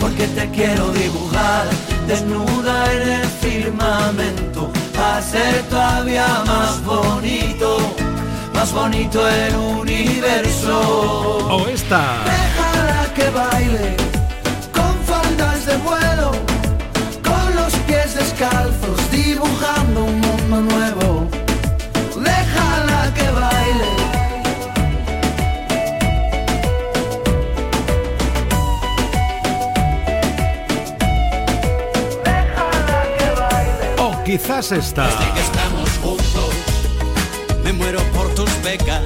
Porque 0.00 0.28
te 0.28 0.50
quiero 0.52 0.90
dibujar, 0.92 1.66
desnuda 2.06 2.90
en 2.90 3.08
el 3.20 3.26
firmamento, 3.42 4.72
a 4.98 5.20
ser 5.20 5.62
todavía 5.64 6.42
más 6.46 6.82
bonito, 6.84 7.94
más 8.60 8.74
bonito 8.74 9.26
el 9.26 9.56
universo. 9.56 10.78
O 11.48 11.66
esta. 11.66 12.02
Déjala 12.26 13.14
que 13.14 13.30
baile 13.30 13.96
con 14.76 14.92
faldas 15.10 15.64
de 15.64 15.76
vuelo, 15.78 16.32
con 17.24 17.56
los 17.56 17.72
pies 17.86 18.14
descalzos, 18.14 18.98
dibujando 19.10 20.04
un 20.04 20.20
mundo 20.20 20.60
nuevo. 20.72 21.26
Déjala 22.16 23.14
que 23.14 23.30
baile. 23.40 23.92
O 33.96 34.22
quizás 34.24 34.72
esta. 34.72 35.08
Muero 37.80 38.02
por 38.12 38.28
tus 38.34 38.50
becas. 38.62 39.02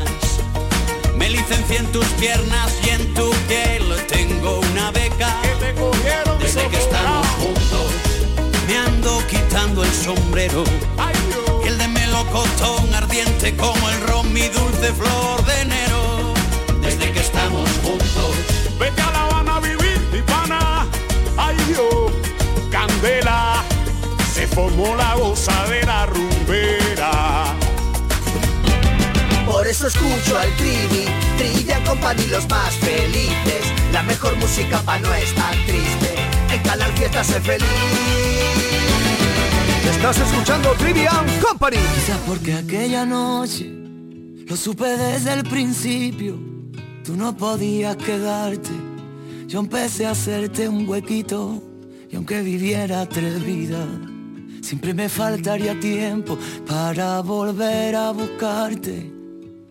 Me 1.17 1.31
licencié 1.31 1.79
en 1.79 1.87
tus 1.93 2.07
piernas 2.21 2.73
y 2.85 2.91
en 2.91 3.15
tu 3.15 3.31
piel 3.49 3.85
tengo 4.09 4.61
una 4.71 4.91
beca. 4.91 5.31
Desde 6.41 6.69
que 6.69 6.77
estamos 6.77 7.27
juntos, 7.39 7.87
me 8.67 8.77
ando 8.77 9.23
quitando 9.29 9.85
el 9.85 9.93
sombrero. 9.93 10.65
Y 11.65 11.69
el 11.69 11.79
de 11.79 11.89
melocotón 11.89 12.93
ardiente 12.95 13.57
como 13.57 13.89
el 13.91 14.01
ron, 14.09 14.33
mi 14.33 14.49
dulce 14.49 14.93
flor 14.93 15.45
de 15.47 15.61
enero. 15.61 16.35
Desde 16.83 17.13
que 17.13 17.21
estamos 17.21 17.69
juntos, 17.83 18.35
Vete 18.79 19.01
a 19.01 19.11
La 19.13 19.23
Habana 19.25 19.57
a 19.57 19.61
vivir, 19.61 20.01
mi 20.13 20.21
pana. 20.23 20.87
Ay, 21.37 21.57
yo, 21.73 22.11
candela. 22.71 23.65
Se 24.35 24.49
formó 24.49 24.97
la 24.97 25.15
gozadera 25.15 26.07
rumbera. 26.07 26.84
Por 29.65 29.71
eso 29.71 29.87
escucho 29.87 30.39
al 30.39 30.55
Trivi, 30.57 31.07
Trivia 31.39 31.83
Company 31.85 32.27
los 32.27 32.47
más 32.51 32.75
felices. 32.75 33.65
La 33.95 34.03
mejor 34.03 34.37
música 34.37 34.79
pa' 34.83 34.99
no 34.99 35.11
estar 35.15 35.55
triste. 35.65 36.15
En 36.53 36.63
Canal 36.63 36.93
Fiesta 36.93 37.25
sé 37.25 37.41
feliz. 37.41 37.67
Estás 39.91 40.19
escuchando 40.19 40.71
Trivian 40.73 41.25
Company. 41.41 41.79
Quizás 41.79 42.19
porque 42.27 42.53
aquella 42.53 43.07
noche 43.07 43.73
lo 44.47 44.55
supe 44.55 44.99
desde 44.99 45.33
el 45.33 45.45
principio. 45.45 46.39
Tú 47.03 47.17
no 47.17 47.35
podías 47.35 47.97
quedarte. 47.97 48.69
Yo 49.47 49.61
empecé 49.61 50.05
a 50.05 50.11
hacerte 50.11 50.69
un 50.69 50.87
huequito. 50.87 51.63
Y 52.11 52.17
aunque 52.17 52.43
viviera 52.43 53.09
tres 53.09 53.43
vidas, 53.43 53.89
siempre 54.61 54.93
me 54.93 55.09
faltaría 55.09 55.81
tiempo 55.81 56.37
para 56.67 57.23
volver 57.23 57.97
a 57.97 58.11
buscarte. 58.11 59.14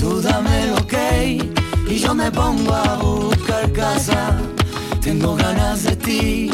Tú 0.00 0.20
dame 0.20 0.66
lo 0.68 0.86
que 0.86 1.38
y 1.88 1.98
yo 1.98 2.14
me 2.14 2.30
pongo 2.30 2.74
a 2.74 2.96
buscar 2.96 3.72
casa. 3.72 4.36
Tengo 5.00 5.36
ganas 5.36 5.84
de 5.84 5.96
ti 5.96 6.50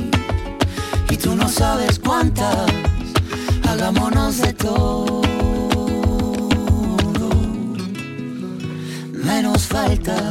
y 1.11 1.17
tú 1.17 1.35
no 1.35 1.49
sabes 1.49 1.99
cuántas. 1.99 2.67
Hagámonos 3.69 4.39
de 4.39 4.53
todo. 4.53 5.23
Menos 9.13 9.67
falta. 9.67 10.31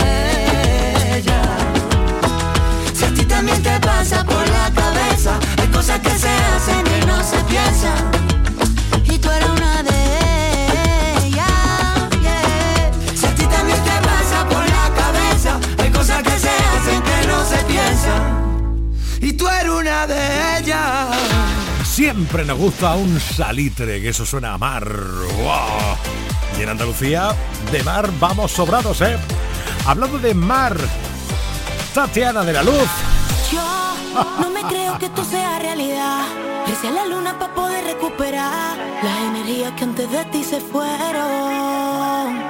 Siempre 22.21 22.45
nos 22.45 22.59
gusta 22.59 22.93
un 22.93 23.19
salitre, 23.19 23.99
que 23.99 24.09
eso 24.09 24.27
suena 24.27 24.53
a 24.53 24.57
mar. 24.59 24.87
¡Wow! 24.87 25.97
Y 26.59 26.61
en 26.61 26.69
Andalucía, 26.69 27.35
de 27.71 27.81
mar 27.81 28.11
vamos 28.19 28.51
sobrados, 28.51 29.01
¿eh? 29.01 29.17
Hablando 29.87 30.19
de 30.19 30.35
mar, 30.35 30.77
Tatiana 31.95 32.43
de 32.43 32.53
la 32.53 32.61
Luz. 32.61 32.87
Yo 33.51 33.59
no 34.39 34.51
me 34.51 34.61
creo 34.61 34.99
que 34.99 35.07
esto 35.07 35.25
sea 35.25 35.57
realidad. 35.57 36.27
Recé 36.67 36.89
a 36.89 36.91
la 36.91 37.05
luna 37.07 37.39
para 37.39 37.55
poder 37.55 37.85
recuperar 37.85 38.77
las 39.01 39.17
energías 39.21 39.71
que 39.71 39.83
antes 39.83 40.11
de 40.11 40.23
ti 40.25 40.43
se 40.43 40.61
fueron. 40.61 42.40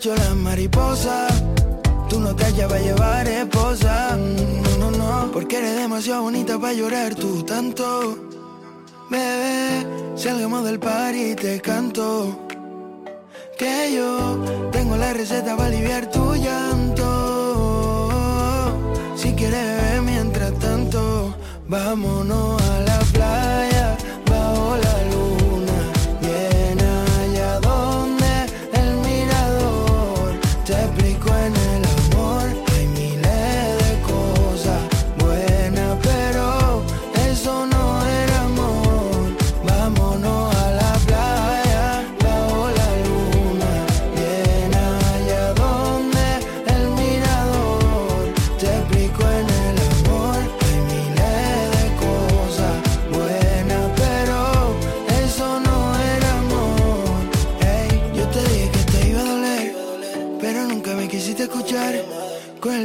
Pecho 0.00 0.14
las 0.16 0.34
mariposas. 0.34 1.30
Tú 2.08 2.20
no 2.20 2.34
te 2.34 2.44
hallas 2.44 2.68
para 2.68 2.80
llevar 2.80 3.28
esposa. 3.28 4.16
No, 4.16 4.90
no, 4.90 4.90
no. 4.96 5.30
Porque 5.30 5.58
eres 5.58 5.76
demasiado 5.76 6.22
bonita 6.22 6.58
para 6.58 6.72
llorar 6.72 7.14
tú 7.14 7.42
tanto. 7.42 8.16
Bebé, 9.10 9.86
salgamos 10.16 10.64
del 10.64 10.78
par 10.78 11.14
y 11.14 11.34
te 11.34 11.60
canto. 11.60 12.46
Que 13.58 13.92
yo 13.94 14.42
tengo 14.72 14.96
la 14.96 15.12
receta 15.12 15.54
para 15.54 15.68
aliviar 15.68 16.10
tu 16.10 16.34
llanto. 16.34 17.04
Si 19.16 19.34
quieres 19.34 19.62
beber 19.62 20.00
mientras 20.02 20.58
tanto, 20.60 21.34
vámonos 21.68 22.59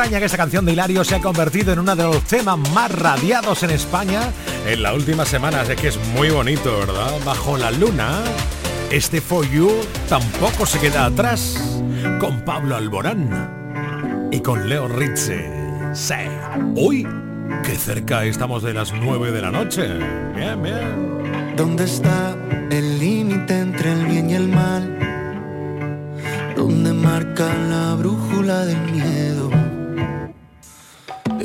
extraña 0.00 0.18
que 0.18 0.26
esa 0.26 0.36
canción 0.38 0.64
de 0.64 0.72
Hilario 0.72 1.04
se 1.04 1.16
ha 1.16 1.20
convertido 1.20 1.74
en 1.74 1.78
uno 1.78 1.94
de 1.94 2.04
los 2.04 2.24
temas 2.24 2.56
más 2.70 2.90
radiados 2.90 3.62
en 3.64 3.68
España 3.68 4.32
en 4.66 4.82
la 4.82 4.94
última 4.94 5.26
semana. 5.26 5.60
Es 5.60 5.78
que 5.78 5.88
es 5.88 5.98
muy 6.14 6.30
bonito, 6.30 6.78
¿verdad? 6.78 7.12
Bajo 7.22 7.58
la 7.58 7.70
luna. 7.70 8.22
Este 8.90 9.20
For 9.20 9.46
You 9.50 9.70
tampoco 10.08 10.64
se 10.64 10.78
queda 10.78 11.04
atrás 11.04 11.82
con 12.18 12.40
Pablo 12.46 12.76
Alborán 12.76 14.30
y 14.32 14.40
con 14.40 14.70
Leo 14.70 14.88
Ritze. 14.88 15.50
Sí. 15.92 16.14
Hoy, 16.76 17.06
que 17.62 17.74
cerca 17.74 18.24
estamos 18.24 18.62
de 18.62 18.72
las 18.72 18.94
9 18.94 19.32
de 19.32 19.42
la 19.42 19.50
noche. 19.50 19.86
Bien, 20.34 20.62
bien. 20.62 21.56
¿Dónde 21.58 21.84
está 21.84 22.34
el 22.70 22.98
límite 22.98 23.58
entre 23.58 23.92
el 23.92 24.06
bien 24.06 24.30
y 24.30 24.34
el 24.34 24.48
mal? 24.48 24.98
¿Dónde 26.56 26.94
marca 26.94 27.54
la 27.68 27.96
brújula 27.96 28.64
del 28.64 28.78
miedo? 28.90 29.29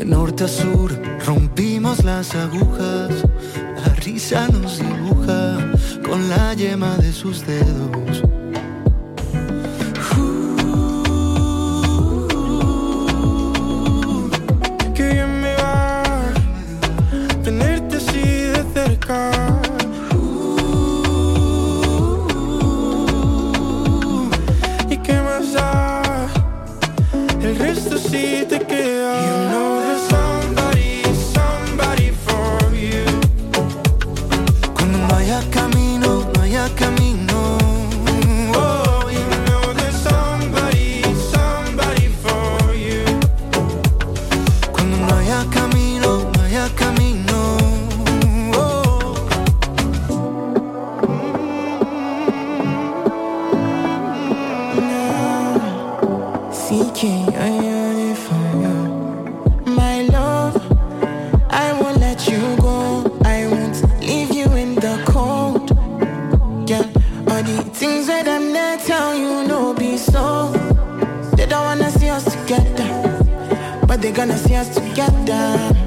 De 0.05 0.11
norte 0.11 0.43
a 0.43 0.47
sur 0.47 0.91
rompimos 1.25 2.03
las 2.03 2.35
agujas, 2.35 3.09
la 3.75 3.91
risa 3.95 4.47
nos 4.49 4.77
dibuja 4.77 5.57
con 6.07 6.29
la 6.29 6.53
yema 6.53 6.95
de 6.97 7.11
sus 7.11 7.43
dedos. 7.43 8.21
Que 14.93 15.13
bien 15.13 15.35
Seeking 56.67 57.27
a 57.35 58.15
for 58.15 58.43
you. 58.57 59.71
My 59.71 60.01
love, 60.01 60.55
I 61.51 61.79
won't 61.79 61.99
let 61.99 62.27
you 62.27 62.39
go. 62.57 63.19
I 63.23 63.45
won't 63.45 64.01
leave 64.01 64.33
you 64.33 64.51
in 64.53 64.73
the 64.73 64.99
cold. 65.05 65.69
Yeah, 66.67 66.81
all 67.29 67.43
the 67.43 67.69
things 67.71 68.07
that 68.07 68.27
I'm 68.27 68.51
not 68.51 68.79
tell 68.79 69.15
you, 69.15 69.47
no 69.47 69.75
be 69.75 69.95
so. 69.95 70.51
They 71.35 71.45
don't 71.45 71.65
wanna 71.65 71.91
see 71.91 72.09
us 72.09 72.23
together, 72.23 72.89
but 73.85 74.01
they 74.01 74.11
gonna 74.11 74.35
see 74.35 74.55
us 74.55 74.73
together. 74.73 75.84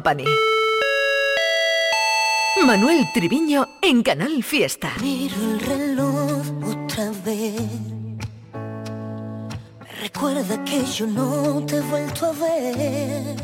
Company. 0.00 0.24
Manuel 2.64 3.06
Triviño 3.12 3.68
en 3.82 4.02
Canal 4.02 4.42
Fiesta. 4.42 4.92
Miro 5.02 5.36
el 5.36 5.60
reloj 5.60 6.40
otra 6.64 7.10
vez. 7.22 7.60
Me 9.80 9.92
recuerda 10.00 10.64
que 10.64 10.86
yo 10.86 11.06
no 11.06 11.62
te 11.66 11.76
he 11.76 11.80
vuelto 11.82 12.26
a 12.26 12.32
ver. 12.32 13.36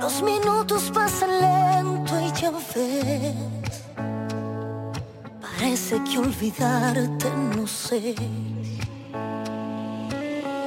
Los 0.00 0.22
minutos 0.22 0.90
pasan 0.94 1.30
lento 1.42 2.18
y 2.18 2.40
ya 2.40 2.50
ves. 2.74 3.84
Parece 5.42 6.00
que 6.04 6.18
olvidarte 6.18 7.28
no 7.54 7.66
sé. 7.66 8.14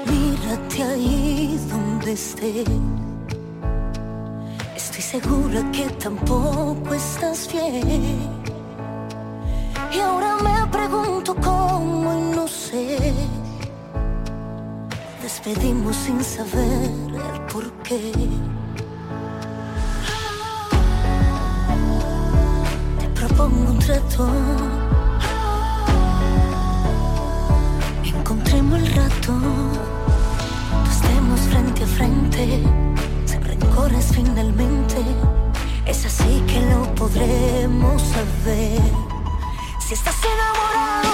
Mírate 0.05 0.83
ahí 0.83 1.59
donde 1.67 2.13
estés 2.13 3.04
segura 5.21 5.61
que 5.71 5.85
tampoco 6.03 6.93
estás 6.93 7.47
fiel. 7.47 8.17
Y 9.95 9.99
ahora 9.99 10.35
me 10.43 10.57
pregunto 10.67 11.33
cómo 11.35 12.13
y 12.19 12.35
no 12.35 12.45
sé. 12.47 13.13
Despedimos 15.21 15.95
sin 15.95 16.21
saber 16.21 16.89
el 17.31 17.41
porqué. 17.51 18.11
Te 22.99 23.07
propongo 23.19 23.71
un 23.71 23.79
trato, 23.79 24.27
Encontremos 28.03 28.79
el 28.79 28.87
rato. 28.95 29.33
Estemos 30.91 31.39
frente 31.51 31.83
a 31.83 31.87
frente 31.87 32.94
corres 33.75 34.11
finalmente, 34.13 34.95
es 35.85 36.05
así 36.05 36.41
que 36.47 36.61
lo 36.61 36.95
podremos 36.95 38.01
saber. 38.01 38.81
Si 39.79 39.93
estás 39.93 40.15
enamorado. 40.23 41.04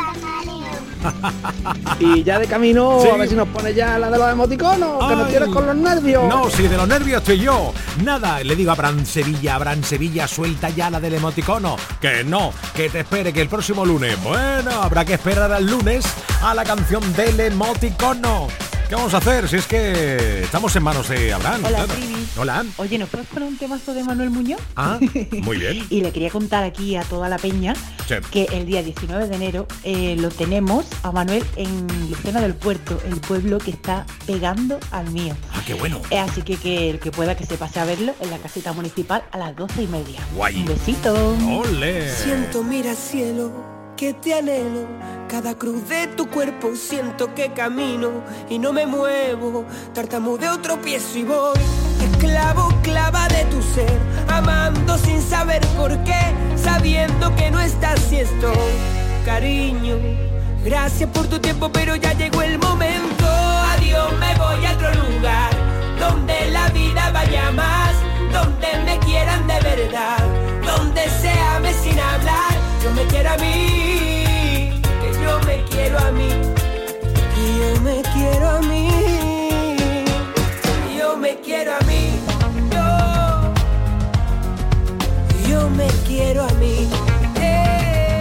y 1.99 2.23
ya 2.23 2.39
de 2.39 2.47
camino, 2.47 3.01
Sí. 3.03 3.09
a 3.09 3.17
ver 3.17 3.29
si 3.29 3.35
nos 3.35 3.49
pone 3.49 3.75
ya 3.75 3.99
la 3.99 4.11
de 4.11 4.19
los 4.19 4.33
emoticonos, 4.33 5.09
que 5.09 5.17
nos 5.17 5.29
tienes 5.29 5.49
con 5.51 5.67
los 5.67 5.77
nervios. 5.77 6.25
No, 6.29 6.49
si 6.51 6.67
de 6.69 6.77
los 6.77 6.89
nervios 6.89 7.19
estoy 7.21 7.39
yo. 7.41 7.73
Nada, 8.05 8.43
le 8.43 8.57
digo 8.57 8.71
a 8.71 8.75
Abraham 8.75 9.05
Sevilla, 9.05 9.55
Abraham 9.57 9.83
Sevilla, 9.83 10.27
suelta 10.27 10.69
ya 10.71 10.91
la 10.91 11.01
del 11.01 11.15
emoticono. 11.15 11.77
Que 12.01 12.25
no, 12.25 12.53
que 12.75 12.89
te 12.89 13.01
espere 13.01 13.33
que 13.33 13.43
el 13.43 13.49
próximo 13.49 13.85
lunes. 13.85 14.23
Bueno, 14.23 14.71
habrá 14.83 15.05
que 15.05 15.15
esperar 15.15 15.53
al 15.53 15.67
lunes 15.67 16.05
a 16.43 16.55
la 16.55 16.65
canción 16.65 17.01
del 17.15 17.39
emoticono. 17.41 18.49
¿Qué 18.91 18.97
vamos 18.97 19.15
a 19.15 19.19
hacer? 19.19 19.49
Si 19.49 19.55
es 19.55 19.69
que 19.69 20.43
estamos 20.43 20.75
en 20.75 20.83
manos 20.83 21.09
de 21.09 21.33
Abraham. 21.33 21.61
Hola, 21.65 21.69
claro. 21.85 21.95
Trivi. 21.95 22.27
Hola. 22.37 22.65
Oye, 22.77 22.99
¿nos 22.99 23.09
puedes 23.09 23.29
poner 23.29 23.49
un 23.49 23.57
temazo 23.57 23.95
de 23.95 24.03
Manuel 24.03 24.31
Muñoz? 24.31 24.61
Ah, 24.75 24.99
muy 25.31 25.59
bien. 25.59 25.87
Y 25.91 26.01
le 26.01 26.11
quería 26.11 26.29
contar 26.31 26.65
aquí 26.65 26.97
a 26.97 27.03
toda 27.05 27.29
la 27.29 27.39
peña 27.39 27.75
Sí. 28.09 28.17
que 28.33 28.45
el 28.51 28.67
día 28.67 28.83
19 28.83 29.29
de 29.29 29.37
enero 29.37 29.69
eh, 29.85 30.17
lo 30.19 30.29
tenemos 30.31 30.87
a 31.05 31.13
Manuel 31.13 31.45
en 31.55 31.87
Lucena 32.11 32.41
del 32.41 32.55
Puerto, 32.55 33.01
el 33.07 33.21
pueblo 33.21 33.59
que 33.59 33.71
está 33.71 34.07
pegando 34.27 34.81
al 34.91 35.09
mío. 35.13 35.37
Ah, 35.55 35.63
qué 35.65 35.75
bueno. 35.75 36.03
Eh, 36.11 36.19
Así 36.19 36.43
que, 36.43 36.57
que 36.57 36.91
el 36.91 36.99
que 36.99 37.13
pueda 37.13 37.37
que 37.37 37.47
se 37.47 37.57
pase 37.57 37.79
a 37.79 37.85
verlo 37.85 38.13
en 38.21 38.31
la 38.31 38.39
casita 38.39 38.73
municipal 38.73 39.23
a 39.31 39.39
las 39.39 39.55
12 39.55 39.83
y 39.85 39.87
media. 39.87 40.19
Guay. 40.35 40.57
Un 40.57 40.65
besito. 40.67 41.37
Ole. 41.49 42.13
Siento, 42.13 42.65
mira 42.65 42.97
cielo, 42.97 43.53
que 44.01 44.15
te 44.15 44.33
anhelo. 44.33 44.89
Cada 45.29 45.55
cruz 45.55 45.87
de 45.87 46.07
tu 46.07 46.27
cuerpo 46.31 46.75
siento 46.75 47.35
que 47.35 47.53
camino 47.53 48.25
y 48.49 48.59
no 48.59 48.73
me 48.73 48.87
muevo. 48.87 49.67
Tartamudeo, 49.93 50.59
tropiezo 50.63 51.19
y 51.19 51.25
voy. 51.25 51.59
Esclavo, 52.01 52.73
clava 52.83 53.29
de 53.29 53.45
tu 53.53 53.61
ser. 53.61 53.99
Amando 54.27 54.97
sin 54.97 55.21
saber 55.21 55.61
por 55.77 55.93
qué. 56.05 56.23
Sabiendo 56.57 57.37
que 57.37 57.51
no 57.51 57.61
estás 57.61 58.11
y 58.11 58.21
estoy. 58.21 58.73
Cariño, 59.27 59.97
gracias 60.65 61.11
por 61.11 61.27
tu 61.27 61.39
tiempo, 61.39 61.71
pero 61.71 61.95
ya 61.95 62.15
llegó 62.15 62.41
el 62.41 62.59
momento. 62.59 63.27
Adiós, 63.75 64.11
me 64.19 64.35
voy 64.37 64.65
a 64.65 64.73
otro 64.77 64.95
lugar. 64.95 65.51
Donde 65.99 66.51
la 66.53 66.71
vida 66.71 67.11
vaya 67.13 67.51
más. 67.51 67.93
Donde 68.33 68.69
me 68.87 68.99
quieran 69.01 69.47
de 69.47 69.61
verdad. 69.61 70.25
Donde 70.65 71.03
se 71.21 71.31
ame 71.55 71.75
sin 71.75 72.01
hablar. 72.01 72.70
Yo 72.83 72.91
me 72.93 73.05
quiero 73.07 73.31
a 73.31 73.37
mí. 73.37 74.81
Que 75.01 75.13
yo 75.23 75.41
me 75.47 75.65
quiero 75.71 75.99
a 75.99 76.11
mí. 76.13 76.29
Que 77.35 77.45
yo 77.59 77.81
me 77.83 78.03
quiero 78.13 78.49
a 78.49 78.61
mí. 78.61 78.89
Yo 80.99 81.17
me 81.17 81.37
quiero 81.41 81.75
a 81.75 81.81
mí. 81.81 82.21
Yo. 82.73 82.89
Yo 85.49 85.71
me 85.71 85.87
quiero 86.07 86.45
a 86.45 86.53
mí. 86.55 86.89
Eh. 87.37 88.21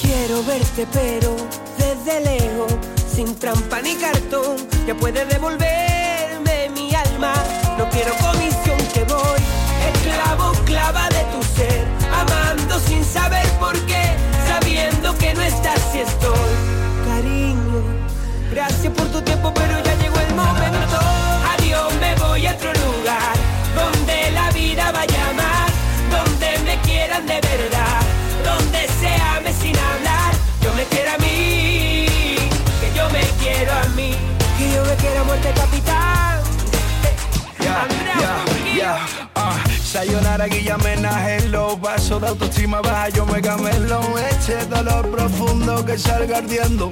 Quiero 0.00 0.42
verte 0.44 0.86
pero 0.92 1.36
desde 1.78 2.20
lejos, 2.20 2.72
sin 3.14 3.34
trampa 3.38 3.80
ni 3.80 3.94
cartón, 3.96 4.56
ya 4.86 4.94
puedes 4.94 5.28
devolverme 5.28 6.70
mi 6.74 6.94
alma. 6.94 7.32
No 7.78 7.88
quiero 7.90 8.12
comisión 8.16 8.78
que 8.94 9.04
voy, 9.04 9.40
esclavo, 9.94 10.52
clava 10.64 11.08
de 11.08 11.22
tu 11.32 11.42
ser, 11.56 11.84
amando 12.20 12.78
sin 12.80 13.04
saber 13.04 13.46
por 13.60 13.78
qué, 13.86 14.04
sabiendo 14.46 15.16
que 15.18 15.34
no 15.34 15.42
estás 15.42 15.80
y 15.94 15.98
estoy. 15.98 16.52
Cariño, 17.08 17.82
gracias 18.50 18.92
por 18.94 19.06
tu 19.08 19.20
tiempo, 19.22 19.52
pero 19.54 19.74
ya 19.84 19.94
llegó 19.96 20.18
el 20.28 20.34
momento. 20.34 20.98
Adiós, 21.54 21.92
me 22.00 22.14
voy 22.16 22.46
a 22.46 22.52
otro 22.52 22.72
lugar, 22.86 23.34
donde 23.74 24.30
la 24.32 24.50
vida 24.50 24.92
vaya 24.92 25.32
más, 25.42 25.70
donde 26.10 26.58
me 26.66 26.76
quieran 26.82 27.26
de 27.26 27.40
verdad, 27.40 28.00
donde 28.44 28.88
se 29.00 29.10
ame 29.34 29.52
sin 29.52 29.76
hablar. 29.76 30.32
Yo 30.62 30.72
me 30.74 30.84
quiero 30.84 31.10
a 31.12 31.18
mí, 31.18 32.06
que 32.80 32.88
yo 32.96 33.08
me 33.10 33.22
quiero 33.40 33.72
a 33.72 33.84
mí, 33.96 34.14
que 34.58 34.72
yo 34.74 34.84
me 34.84 34.94
quiero 34.96 35.20
a 35.20 35.24
muerte 35.24 35.52
capitán. 35.54 36.22
Yeah, 37.62 37.86
yeah, 38.74 38.96
ah, 38.98 39.21
sayonara, 39.92 40.46
guillamena, 40.48 41.10
hello 41.28 41.76
Vaso 41.76 42.18
de 42.18 42.28
autoestima 42.28 42.80
baja, 42.80 43.10
yo 43.10 43.26
me 43.26 43.42
camelo. 43.42 44.00
Este 44.30 44.64
dolor 44.66 45.10
profundo 45.10 45.84
que 45.84 45.98
salga 45.98 46.38
ardiendo. 46.38 46.90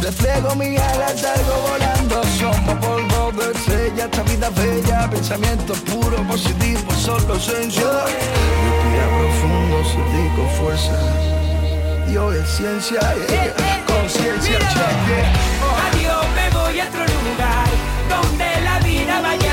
Despliego 0.00 0.54
mi 0.56 0.76
alas, 0.76 1.20
salgo 1.20 1.54
volando. 1.68 2.22
Somos 2.38 2.76
polvo 2.84 3.32
de 3.32 3.52
estrella, 3.52 4.04
esta 4.04 4.22
vida 4.22 4.48
bella. 4.50 5.10
Pensamientos 5.10 5.78
puros, 5.80 6.20
positivos, 6.22 6.94
solo 6.96 7.34
esencia. 7.36 7.90
Respira 8.64 9.06
profundo, 9.18 9.76
sentí 9.92 10.24
con 10.36 10.48
fuerza. 10.58 10.98
Dios 12.08 12.34
es 12.34 12.48
ciencia, 12.48 13.00
yeah. 13.28 13.84
conciencia, 13.86 14.58
yeah. 14.58 15.32
Adiós, 15.86 16.26
me 16.36 16.46
voy 16.58 16.80
a 16.80 16.88
otro 16.88 17.04
lugar 17.04 17.68
donde 18.08 18.60
la 18.62 18.78
vida 18.80 19.20
vaya 19.20 19.51